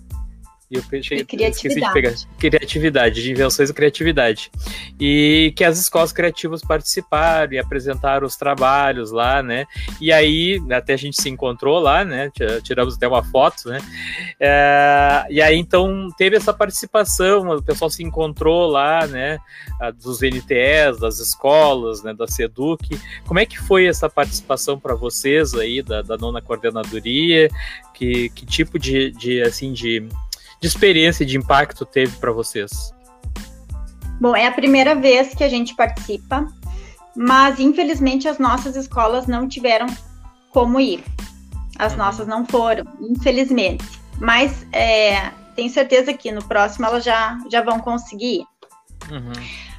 [0.72, 2.14] E eu peguei, esqueci de pegar.
[2.40, 4.50] Criatividade, de invenções e criatividade.
[4.98, 9.66] E que as escolas criativas participaram e apresentaram os trabalhos lá, né?
[10.00, 12.32] E aí, até a gente se encontrou lá, né?
[12.64, 13.82] Tiramos até uma foto, né?
[14.40, 19.40] É, e aí, então, teve essa participação, o pessoal se encontrou lá, né?
[20.02, 22.14] Dos NTS, das escolas, né?
[22.14, 22.98] Da SEDUC.
[23.28, 27.50] Como é que foi essa participação para vocês aí, da, da nona coordenadoria?
[27.94, 30.08] Que, que tipo de, de assim, de
[30.62, 32.94] de experiência e de impacto teve para vocês?
[34.20, 36.48] Bom, é a primeira vez que a gente participa,
[37.16, 39.88] mas infelizmente as nossas escolas não tiveram
[40.52, 41.04] como ir.
[41.80, 41.98] As uhum.
[41.98, 43.84] nossas não foram, infelizmente.
[44.20, 48.46] Mas é, tenho certeza que no próximo elas já, já vão conseguir.
[49.10, 49.34] Uhum.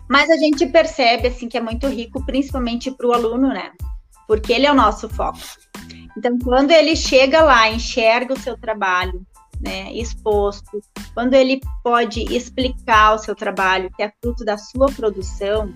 [0.09, 3.71] Mas a gente percebe assim que é muito rico, principalmente para o aluno, né?
[4.27, 5.39] Porque ele é o nosso foco.
[6.19, 9.25] Então, quando ele chega lá, enxerga o seu trabalho,
[9.63, 10.83] né, exposto,
[11.15, 15.73] quando ele pode explicar o seu trabalho, que é fruto da sua produção,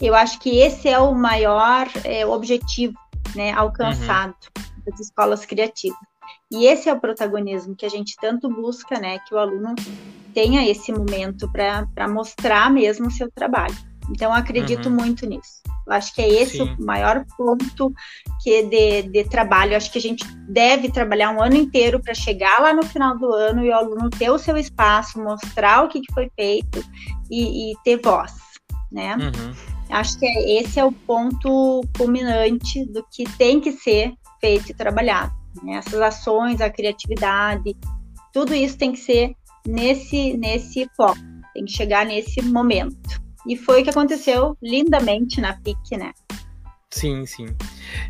[0.00, 2.94] Eu acho que esse é o maior é, objetivo
[3.34, 4.82] né, alcançado uhum.
[4.86, 5.98] das escolas criativas.
[6.50, 9.18] E esse é o protagonismo que a gente tanto busca, né?
[9.26, 9.74] Que o aluno
[10.32, 13.76] tenha esse momento para mostrar mesmo o seu trabalho.
[14.10, 14.94] Então, acredito uhum.
[14.94, 15.62] muito nisso.
[15.88, 16.76] Eu acho que é esse Sim.
[16.78, 17.92] o maior ponto
[18.42, 19.72] que de, de trabalho.
[19.72, 23.16] Eu acho que a gente deve trabalhar um ano inteiro para chegar lá no final
[23.16, 26.84] do ano e o aluno ter o seu espaço, mostrar o que, que foi feito
[27.30, 28.34] e, e, ter voz,
[28.92, 29.16] né?
[29.16, 29.54] Uhum.
[29.90, 34.74] Acho que é, esse é o ponto culminante do que tem que ser feito e
[34.74, 35.32] trabalhado.
[35.62, 35.76] Né?
[35.76, 37.74] Essas ações, a criatividade,
[38.32, 39.34] tudo isso tem que ser
[39.66, 41.18] nesse, nesse foco,
[41.54, 43.27] tem que chegar nesse momento.
[43.48, 46.12] E foi o que aconteceu lindamente na PIC, né?
[46.90, 47.46] Sim, sim.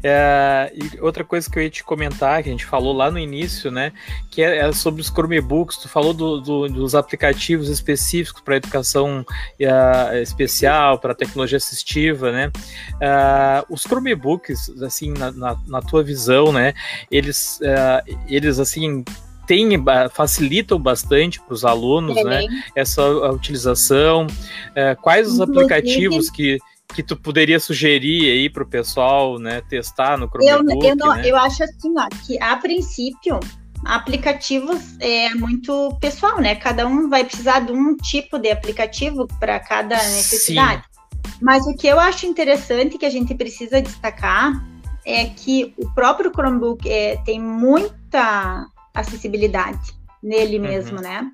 [0.05, 3.19] É, e outra coisa que eu ia te comentar, que a gente falou lá no
[3.19, 3.93] início, né,
[4.31, 9.27] que é, é sobre os Chromebooks, tu falou do, do, dos aplicativos específicos para educação
[9.59, 12.53] é, especial, para tecnologia assistiva, né,
[13.01, 16.73] é, os Chromebooks, assim, na, na, na, tua visão, né,
[17.11, 19.05] eles, é, eles assim,
[19.49, 19.67] tem,
[20.13, 22.47] facilitam bastante para os alunos, é, né?
[22.77, 24.27] Essa utilização.
[24.75, 26.59] É, quais os Inclusive, aplicativos que,
[26.95, 30.85] que tu poderia sugerir aí para o pessoal, né, testar no Chromebook?
[30.85, 31.23] Eu, eu, não, né?
[31.25, 33.41] eu acho assim, ó, que a princípio
[33.87, 36.55] aplicativos é muito pessoal, né?
[36.55, 40.83] Cada um vai precisar de um tipo de aplicativo para cada necessidade.
[40.83, 41.33] Sim.
[41.41, 44.63] Mas o que eu acho interessante que a gente precisa destacar
[45.07, 48.67] é que o próprio Chromebook é, tem muita
[49.01, 50.63] acessibilidade nele uhum.
[50.63, 51.03] mesmo, uhum.
[51.03, 51.31] né?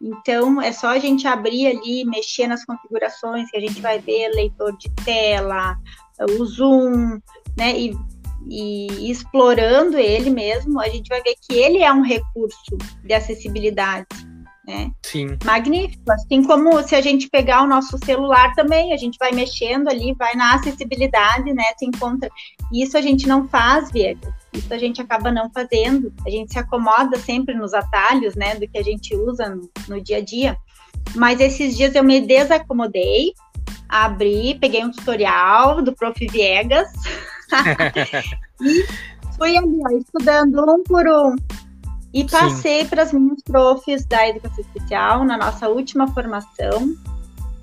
[0.00, 4.28] Então, é só a gente abrir ali, mexer nas configurações, que a gente vai ver
[4.28, 5.76] leitor de tela,
[6.38, 7.18] o zoom,
[7.56, 7.78] né?
[7.78, 7.96] E,
[8.48, 14.06] e explorando ele mesmo, a gente vai ver que ele é um recurso de acessibilidade
[14.66, 14.90] né?
[15.02, 15.38] Sim.
[15.44, 16.10] Magnífico.
[16.10, 20.14] Assim como se a gente pegar o nosso celular também, a gente vai mexendo ali,
[20.14, 21.64] vai na acessibilidade, né?
[21.78, 22.28] Tu encontra.
[22.72, 24.34] Isso a gente não faz, Viega.
[24.52, 26.12] Isso a gente acaba não fazendo.
[26.26, 28.56] A gente se acomoda sempre nos atalhos, né?
[28.56, 30.56] Do que a gente usa no, no dia a dia.
[31.14, 33.32] Mas esses dias eu me desacomodei,
[33.88, 36.26] abri, peguei um tutorial do Prof.
[36.26, 36.88] Viegas
[38.60, 38.84] e
[39.38, 41.36] fui ali, ó, estudando um por um
[42.12, 46.96] e passei para as minhas profs da educação especial na nossa última formação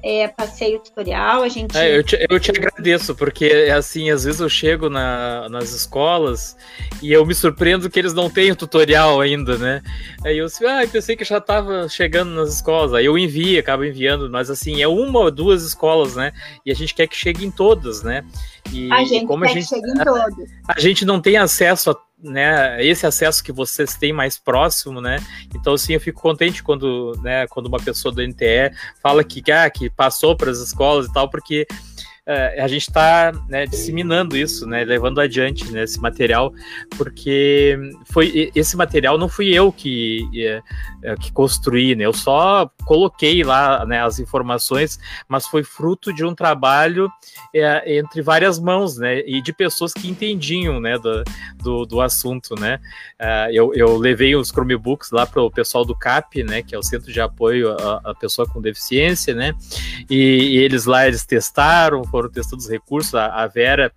[0.03, 1.77] é, passei o tutorial, a gente.
[1.77, 6.57] É, eu, te, eu te agradeço, porque assim, às vezes eu chego na, nas escolas
[7.01, 9.81] e eu me surpreendo que eles não têm o tutorial ainda, né?
[10.25, 12.93] Aí eu assim, ah, pensei que já estava chegando nas escolas.
[12.93, 16.33] Aí eu envio, acabo enviando, mas assim, é uma ou duas escolas, né?
[16.65, 18.25] E a gente quer que chegue em todas, né?
[18.71, 20.33] E, a gente como quer a gente, em todas.
[20.67, 25.01] A, a gente não tem acesso a né, esse acesso que vocês têm mais próximo,
[25.01, 25.17] né?
[25.53, 28.71] Então, sim, eu fico contente quando, né, quando uma pessoa do NTE
[29.01, 31.73] fala que, ah, que passou para as escolas e tal, porque é,
[32.25, 36.53] a gente está né, disseminando isso, né, levando adiante né, esse material,
[36.97, 37.77] porque
[38.11, 40.61] foi esse material não fui eu que, é,
[41.03, 46.23] é, que construí, né, eu só coloquei lá né, as informações, mas foi fruto de
[46.23, 47.09] um trabalho
[47.53, 51.23] é, entre várias mãos, né, e de pessoas que entendiam, né, do,
[51.61, 52.79] do, do assunto, né.
[53.51, 56.83] Eu, eu levei os Chromebooks lá para o pessoal do CAP, né, que é o
[56.83, 59.53] Centro de Apoio à, à Pessoa com Deficiência, né,
[60.09, 63.15] e, e eles lá eles testaram foram testando os recursos.
[63.15, 63.91] A, a Vera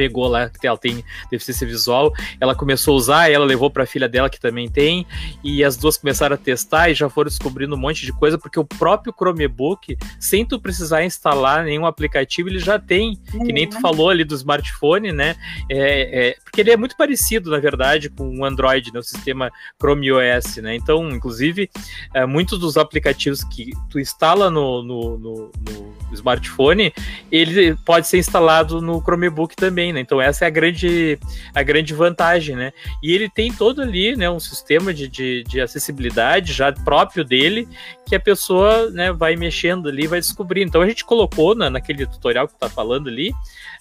[0.00, 2.10] pegou lá, que ela tem deficiência visual,
[2.40, 5.06] ela começou a usar, ela levou para a filha dela que também tem,
[5.44, 8.58] e as duas começaram a testar e já foram descobrindo um monte de coisa, porque
[8.58, 13.74] o próprio Chromebook, sem tu precisar instalar nenhum aplicativo, ele já tem, que nem tu
[13.74, 13.82] uhum.
[13.82, 15.36] falou ali do smartphone, né?
[15.68, 19.00] É, é, porque ele é muito parecido, na verdade, com o Android, né?
[19.00, 20.74] o sistema Chrome OS, né?
[20.76, 21.68] Então, inclusive,
[22.14, 26.90] é, muitos dos aplicativos que tu instala no, no, no, no smartphone,
[27.30, 30.00] ele pode ser instalado no Chromebook também, né?
[30.00, 31.18] Então essa é a grande,
[31.54, 32.72] a grande vantagem, né?
[33.02, 37.68] E ele tem todo ali, né, um sistema de, de, de acessibilidade já próprio dele,
[38.10, 40.68] que a pessoa, né, vai mexendo ali, vai descobrindo.
[40.68, 43.30] Então a gente colocou na, naquele tutorial que tá falando ali,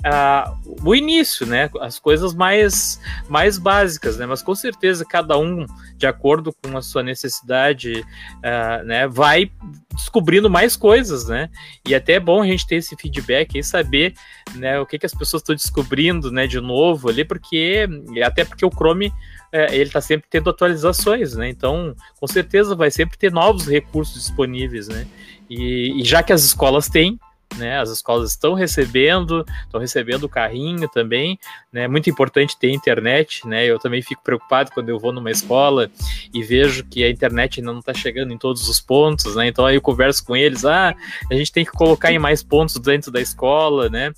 [0.06, 1.68] uh, o início, né?
[1.82, 4.28] As coisas mais, mais básicas, né?
[4.28, 5.66] Mas com certeza cada um,
[5.98, 9.52] de acordo com a sua necessidade, uh, né, vai
[9.96, 11.50] descobrindo mais coisas, né?
[11.88, 14.14] E até é bom a gente ter esse feedback e saber,
[14.54, 17.90] né, o que, que as pessoas estão descobrindo, né, de novo ali, porque
[18.24, 19.12] até porque o Chrome
[19.52, 21.50] é, ele está sempre tendo atualizações, né?
[21.50, 25.08] Então, com certeza vai sempre ter novos recursos disponíveis, né?
[25.50, 27.20] E, e já que as escolas têm,
[27.58, 27.80] né?
[27.80, 31.40] As escolas estão recebendo, estão recebendo o carrinho também,
[31.72, 31.88] né?
[31.88, 33.66] Muito importante ter internet, né?
[33.66, 35.90] Eu também fico preocupado quando eu vou numa escola
[36.34, 39.48] e vejo que a internet ainda não está chegando em todos os pontos, né?
[39.48, 40.96] Então aí eu converso com eles, ah,
[41.30, 44.12] a gente tem que colocar em mais pontos dentro da escola, né?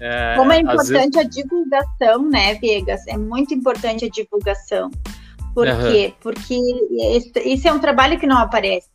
[0.00, 1.16] É, Como é importante vezes...
[1.16, 3.06] a divulgação, né, Vegas?
[3.06, 4.90] É muito importante a divulgação.
[5.54, 5.90] Por uhum.
[5.90, 6.12] quê?
[6.20, 6.54] Porque
[7.44, 8.88] isso é um trabalho que não aparece,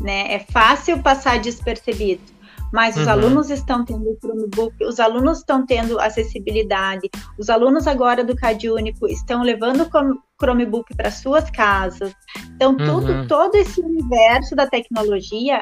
[0.00, 0.34] né?
[0.34, 2.22] É fácil passar despercebido
[2.72, 3.12] mas os uhum.
[3.12, 9.06] alunos estão tendo Chromebook, os alunos estão tendo acessibilidade, os alunos agora do CAD Único
[9.08, 12.14] estão levando o Chromebook para suas casas.
[12.54, 13.26] Então, tudo, uhum.
[13.26, 15.60] todo esse universo da tecnologia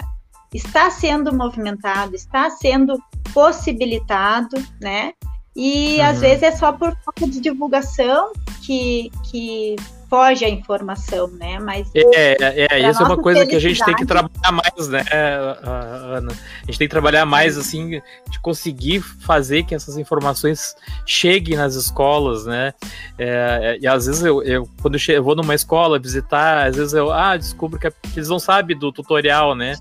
[0.53, 2.99] está sendo movimentado, está sendo
[3.33, 5.13] possibilitado, né?
[5.57, 6.07] E uhum.
[6.07, 8.33] às vezes é só por falta de divulgação
[8.63, 9.77] que, que
[10.09, 11.59] foge a informação, né?
[11.59, 14.89] Mas é, é, é isso é uma coisa que a gente tem que trabalhar mais,
[14.89, 16.33] né, Ana?
[16.33, 18.01] A gente tem que trabalhar mais assim
[18.31, 20.75] de conseguir fazer que essas informações
[21.07, 22.73] cheguem nas escolas, né?
[23.19, 26.67] É, é e às vezes eu, eu quando eu, chego, eu, vou numa escola visitar,
[26.67, 29.75] às vezes eu ah descubro que, que eles não sabem do tutorial, né?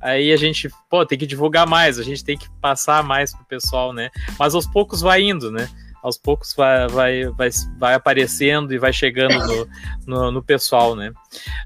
[0.00, 3.44] Aí a gente, pô, tem que divulgar mais, a gente tem que passar mais pro
[3.44, 4.10] pessoal, né?
[4.38, 5.68] Mas aos poucos vai indo, né?
[6.02, 9.68] Aos poucos vai, vai, vai, vai aparecendo e vai chegando no,
[10.06, 11.12] no, no pessoal, né?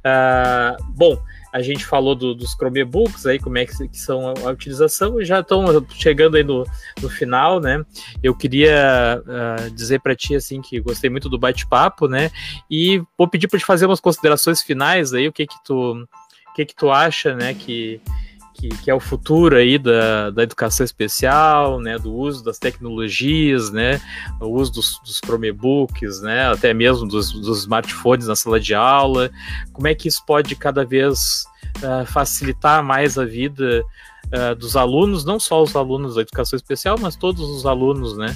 [0.04, 1.18] Uh, bom,
[1.52, 5.20] a gente falou do, dos Chromebooks aí, como é que, que são a, a, utilização,
[5.20, 6.66] e já estão chegando aí no,
[7.00, 7.80] no final, né?
[8.20, 12.32] Eu queria uh, dizer para ti, assim, que gostei muito do bate-papo, né?
[12.68, 16.54] E vou pedir para te fazer umas considerações finais aí, o que que tu, o
[16.54, 18.00] que que tu acha, né, que
[18.54, 23.70] que, que, é o futuro aí da, da educação especial, né, do uso das tecnologias,
[23.70, 24.00] né,
[24.40, 29.30] o uso dos, dos Chromebooks, né, até mesmo dos, dos, smartphones na sala de aula,
[29.72, 31.44] como é que isso pode cada vez
[31.78, 33.84] uh, facilitar mais a vida
[34.26, 38.34] uh, dos alunos, não só os alunos da educação especial, mas todos os alunos, né?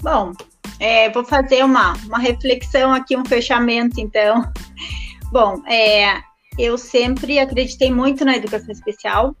[0.00, 0.32] Bom,
[0.78, 4.50] é, vou fazer uma, uma reflexão aqui, um fechamento, então.
[5.30, 6.22] Bom, é,
[6.60, 9.34] eu sempre acreditei muito na educação especial,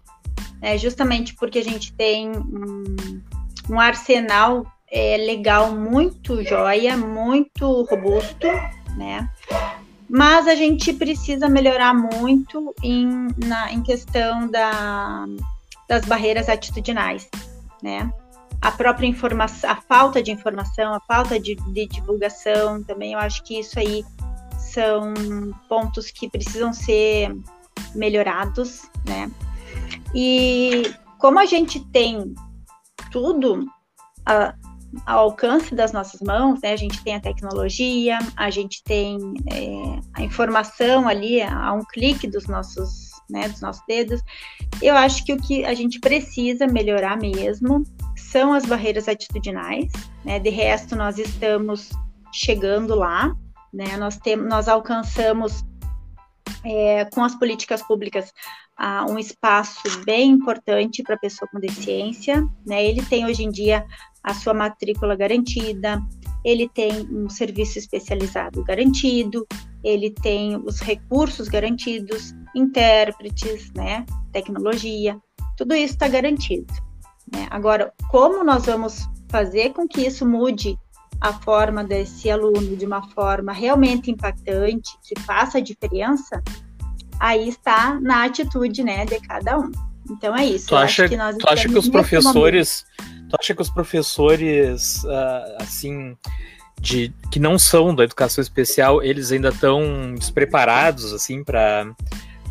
[0.62, 3.22] é, justamente porque a gente tem um,
[3.68, 8.46] um arsenal é, legal muito joia, muito robusto,
[8.96, 9.30] né?
[10.08, 15.24] Mas a gente precisa melhorar muito em, na, em questão da,
[15.88, 17.28] das barreiras atitudinais,
[17.82, 18.12] né?
[18.60, 23.42] A própria informação, a falta de informação, a falta de, de divulgação também, eu acho
[23.44, 24.04] que isso aí
[24.72, 25.14] são
[25.68, 27.34] pontos que precisam ser
[27.94, 29.30] melhorados, né?
[30.14, 30.82] E
[31.18, 32.34] como a gente tem
[33.10, 33.66] tudo
[34.26, 34.54] a,
[35.06, 36.72] ao alcance das nossas mãos, né?
[36.72, 39.18] A gente tem a tecnologia, a gente tem
[39.52, 44.20] é, a informação ali a um clique dos nossos, né, dos nossos dedos.
[44.82, 47.84] Eu acho que o que a gente precisa melhorar mesmo
[48.16, 49.90] são as barreiras atitudinais,
[50.24, 50.38] né?
[50.38, 51.90] De resto, nós estamos
[52.32, 53.34] chegando lá,
[53.72, 53.96] né?
[53.96, 55.64] Nós, tem, nós alcançamos,
[56.64, 58.32] é, com as políticas públicas,
[59.08, 62.42] um espaço bem importante para a pessoa com deficiência.
[62.66, 62.84] Né?
[62.84, 63.84] Ele tem hoje em dia
[64.22, 66.00] a sua matrícula garantida,
[66.44, 69.46] ele tem um serviço especializado garantido,
[69.84, 75.18] ele tem os recursos garantidos, intérpretes, né, tecnologia,
[75.56, 76.72] tudo isso está garantido.
[77.32, 77.46] Né?
[77.50, 80.78] Agora, como nós vamos fazer com que isso mude
[81.20, 86.42] a forma desse aluno de uma forma realmente impactante, que faça a diferença,
[87.18, 89.70] aí está na atitude, né, de cada um.
[90.10, 90.68] Então é isso.
[90.68, 92.86] Tu acha que, nós tu acha que os professores,
[93.28, 96.16] tu acha que os professores, uh, assim,
[96.80, 101.94] de que não são da educação especial, eles ainda estão despreparados, assim, para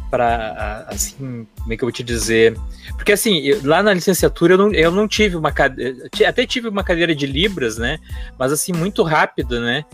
[0.10, 2.58] para assim, como é que eu vou te dizer?
[2.96, 6.84] Porque assim, lá na licenciatura eu não, eu não tive uma cadeira, até tive uma
[6.84, 8.00] cadeira de Libras, né?
[8.38, 9.86] Mas assim, muito rápido, né?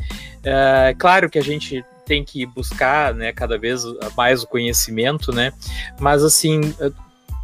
[0.43, 3.83] É, claro que a gente tem que buscar, né, cada vez
[4.15, 5.51] mais o conhecimento, né?
[5.99, 6.61] Mas assim,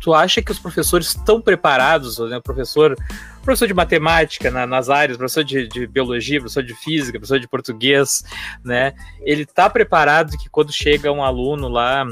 [0.02, 2.38] tu acha que os professores estão preparados, né?
[2.38, 2.98] O professor,
[3.44, 7.48] professor de matemática na, nas áreas, professor de, de, biologia, professor de física, professor de
[7.48, 8.24] português,
[8.66, 8.94] né?
[9.22, 12.06] Ele está preparado que quando chega um aluno lá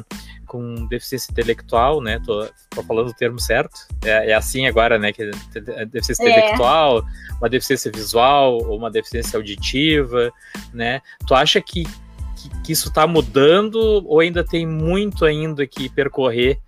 [0.49, 2.19] com deficiência intelectual, né?
[2.25, 3.87] Tô, tô falando o termo certo.
[4.03, 5.13] É, é, assim agora, né?
[5.13, 5.31] Que
[5.67, 6.31] é deficiência é.
[6.31, 7.05] intelectual,
[7.37, 10.33] uma deficiência visual ou uma deficiência auditiva,
[10.73, 11.01] né?
[11.27, 13.75] Tu acha que, que, que isso está mudando
[14.05, 16.59] ou ainda tem muito ainda que percorrer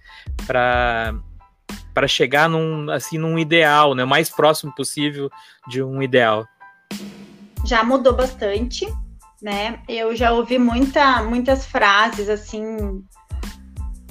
[0.46, 1.14] para
[1.94, 4.04] para chegar num assim num ideal, né?
[4.04, 5.30] O mais próximo possível
[5.68, 6.48] de um ideal?
[7.66, 8.88] Já mudou bastante,
[9.42, 9.80] né?
[9.90, 13.04] Eu já ouvi muita, muitas frases assim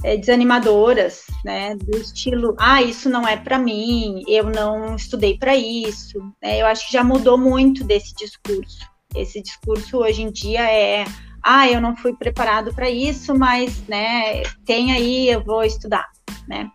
[0.02, 5.56] é, desanimadoras, né, do estilo, ah, isso não é para mim, eu não estudei para
[5.56, 6.18] isso.
[6.42, 8.78] Né, eu acho que já mudou muito desse discurso.
[9.14, 11.04] Esse discurso hoje em dia é,
[11.42, 16.08] ah, eu não fui preparado para isso, mas, né, tem aí, eu vou estudar,
[16.48, 16.70] né.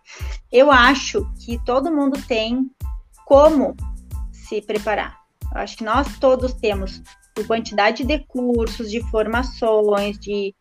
[0.52, 2.70] Eu acho que todo mundo tem
[3.24, 3.74] como
[4.32, 5.16] se preparar.
[5.52, 7.02] Eu acho que nós todos temos
[7.44, 10.54] quantidade de cursos, de formações, de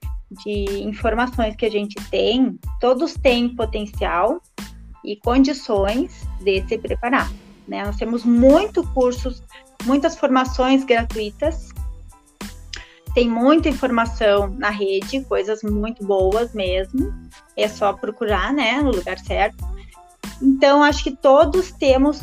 [0.43, 4.41] de informações que a gente tem, todos têm potencial
[5.03, 7.31] e condições de se preparar.
[7.67, 7.83] Né?
[7.83, 9.41] Nós temos muitos cursos,
[9.85, 11.69] muitas formações gratuitas,
[13.13, 17.13] tem muita informação na rede, coisas muito boas mesmo.
[17.55, 19.65] É só procurar, né, no lugar certo.
[20.41, 22.19] Então, acho que todos temos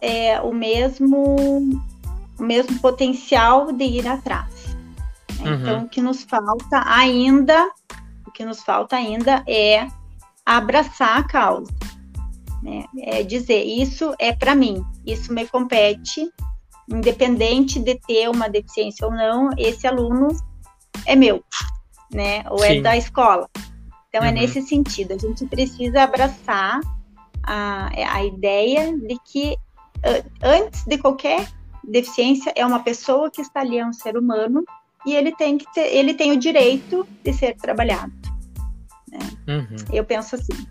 [0.00, 1.82] é, o mesmo
[2.38, 4.48] o mesmo potencial de ir atrás.
[5.40, 5.54] Uhum.
[5.54, 7.70] Então, o que nos falta ainda,
[8.26, 9.86] o que nos falta ainda é
[10.44, 11.72] abraçar a causa.
[12.62, 12.84] Né?
[12.98, 16.28] É dizer, isso é para mim, isso me compete,
[16.88, 20.28] independente de ter uma deficiência ou não, esse aluno
[21.06, 21.44] é meu,
[22.12, 22.44] né?
[22.50, 22.78] Ou é Sim.
[22.78, 23.48] é da escola.
[24.08, 24.36] Então, é uhum.
[24.36, 26.80] é nesse sentido, a gente precisa abraçar
[27.44, 29.56] a, a ideia de que
[30.42, 31.48] antes de qualquer
[31.84, 34.64] deficiência é uma pessoa que está ali, é um ser humano,
[35.06, 38.12] e ele tem que ter, ele tem o direito de ser trabalhado.
[39.10, 39.18] Né?
[39.48, 39.76] Uhum.
[39.92, 40.66] Eu penso assim.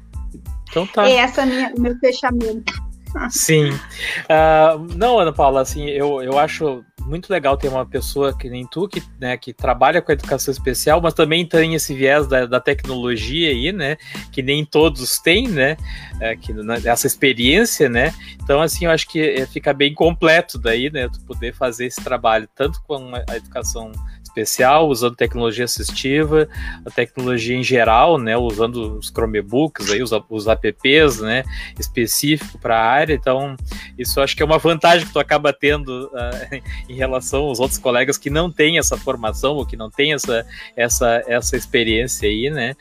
[0.70, 1.10] Então tá.
[1.10, 2.74] Essa é minha, o meu fechamento.
[3.30, 3.70] Sim.
[3.72, 8.68] Uh, não, Ana Paula, assim, eu, eu acho muito legal ter uma pessoa que nem
[8.68, 12.46] tu, que, né, que trabalha com a educação especial, mas também tem esse viés da,
[12.46, 13.96] da tecnologia aí, né,
[14.32, 15.78] que nem todos têm, né,
[16.20, 18.14] é, que, né, essa experiência, né,
[18.44, 22.04] então, assim, eu acho que é, fica bem completo daí, né, tu poder fazer esse
[22.04, 23.92] trabalho, tanto com a educação
[24.38, 26.48] especial, usando tecnologia assistiva,
[26.86, 31.44] a tecnologia em geral, né, usando os Chromebooks, aí, os, os apps, né,
[31.80, 33.14] específico para a área.
[33.14, 33.56] Então,
[33.98, 37.80] isso acho que é uma vantagem que tu acaba tendo uh, em relação aos outros
[37.80, 42.50] colegas que não têm essa formação ou que não têm essa, essa, essa experiência aí,
[42.50, 42.76] né?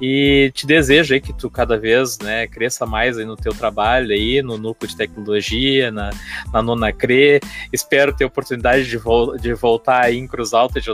[0.00, 4.12] E te desejo aí que tu cada vez, né, cresça mais aí no teu trabalho
[4.12, 6.10] aí, no núcleo de tecnologia, na,
[6.52, 7.40] na Nona CRE.
[7.72, 8.98] Espero ter oportunidade de,
[9.40, 10.90] de voltar aí em Cruz Alta de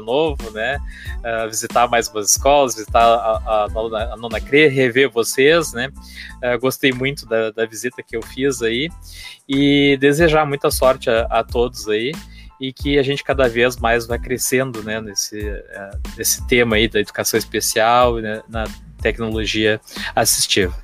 [0.52, 0.78] né?
[1.18, 5.90] Uh, visitar mais umas escolas, visitar a, a, a Nona CRE, rever vocês, né?
[6.42, 8.88] Uh, gostei muito da, da, visita que eu fiz aí
[9.48, 12.12] e desejar muita sorte a, a, todos aí
[12.60, 15.00] e que a gente cada vez mais vai crescendo, né?
[15.00, 18.64] Nesse, uh, nesse tema aí da educação especial, né, na
[19.00, 19.80] tecnologia
[20.14, 20.74] assistiva.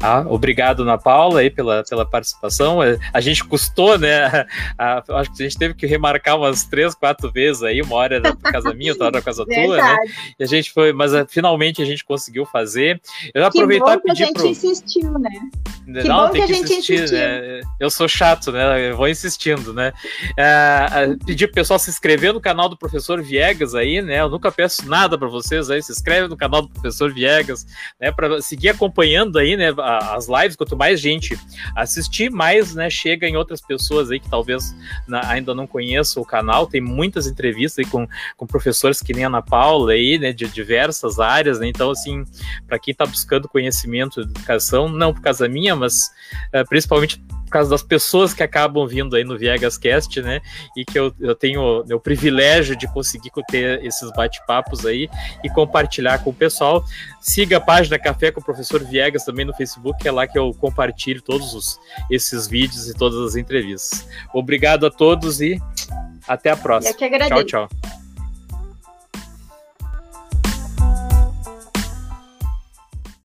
[0.00, 2.82] Ah, obrigado, Ana Paula, aí, pela, pela participação.
[2.82, 4.46] É, a gente custou, né?
[4.78, 7.96] A, a, acho que a gente teve que remarcar umas três, quatro vezes aí, uma
[7.96, 9.96] hora por casa minha, outra hora por casa tua, né?
[10.38, 13.00] E a gente foi, mas ah, finalmente a gente conseguiu fazer.
[13.34, 14.46] Eu que aproveitar bom que a gente pro...
[14.46, 15.30] insistiu, né?
[15.84, 17.18] Que Não, tem que, que insistir, insistiu.
[17.18, 17.60] né?
[17.80, 18.90] Eu sou chato, né?
[18.90, 19.92] Eu vou insistindo, né?
[20.38, 24.20] É, pedir pro pessoal se inscrever no canal do professor Viegas aí, né?
[24.20, 27.66] Eu nunca peço nada para vocês aí, se inscreve no canal do professor Viegas,
[28.00, 28.12] né?
[28.12, 29.71] Para seguir acompanhando aí, né?
[29.80, 31.38] As lives, quanto mais gente
[31.76, 34.74] assistir, mais né, chega em outras pessoas aí que talvez
[35.06, 36.66] na, ainda não conheçam o canal.
[36.66, 38.06] Tem muitas entrevistas aí com,
[38.36, 41.68] com professores que nem a Ana Paula aí, né, de diversas áreas, né?
[41.68, 42.24] Então, assim,
[42.66, 46.10] para quem está buscando conhecimento de educação, não por causa minha, mas
[46.54, 47.22] uh, principalmente
[47.52, 50.40] causa das pessoas que acabam vindo aí no Viegas Cast, né?
[50.76, 55.08] E que eu, eu tenho o privilégio de conseguir ter esses bate-papos aí
[55.44, 56.84] e compartilhar com o pessoal.
[57.20, 60.52] Siga a página Café com o Professor Viegas também no Facebook, é lá que eu
[60.54, 61.78] compartilho todos os,
[62.10, 64.08] esses vídeos e todas as entrevistas.
[64.32, 65.60] Obrigado a todos e
[66.26, 66.92] até a próxima.
[66.92, 67.44] Eu que agradeço.
[67.44, 68.01] Tchau, tchau.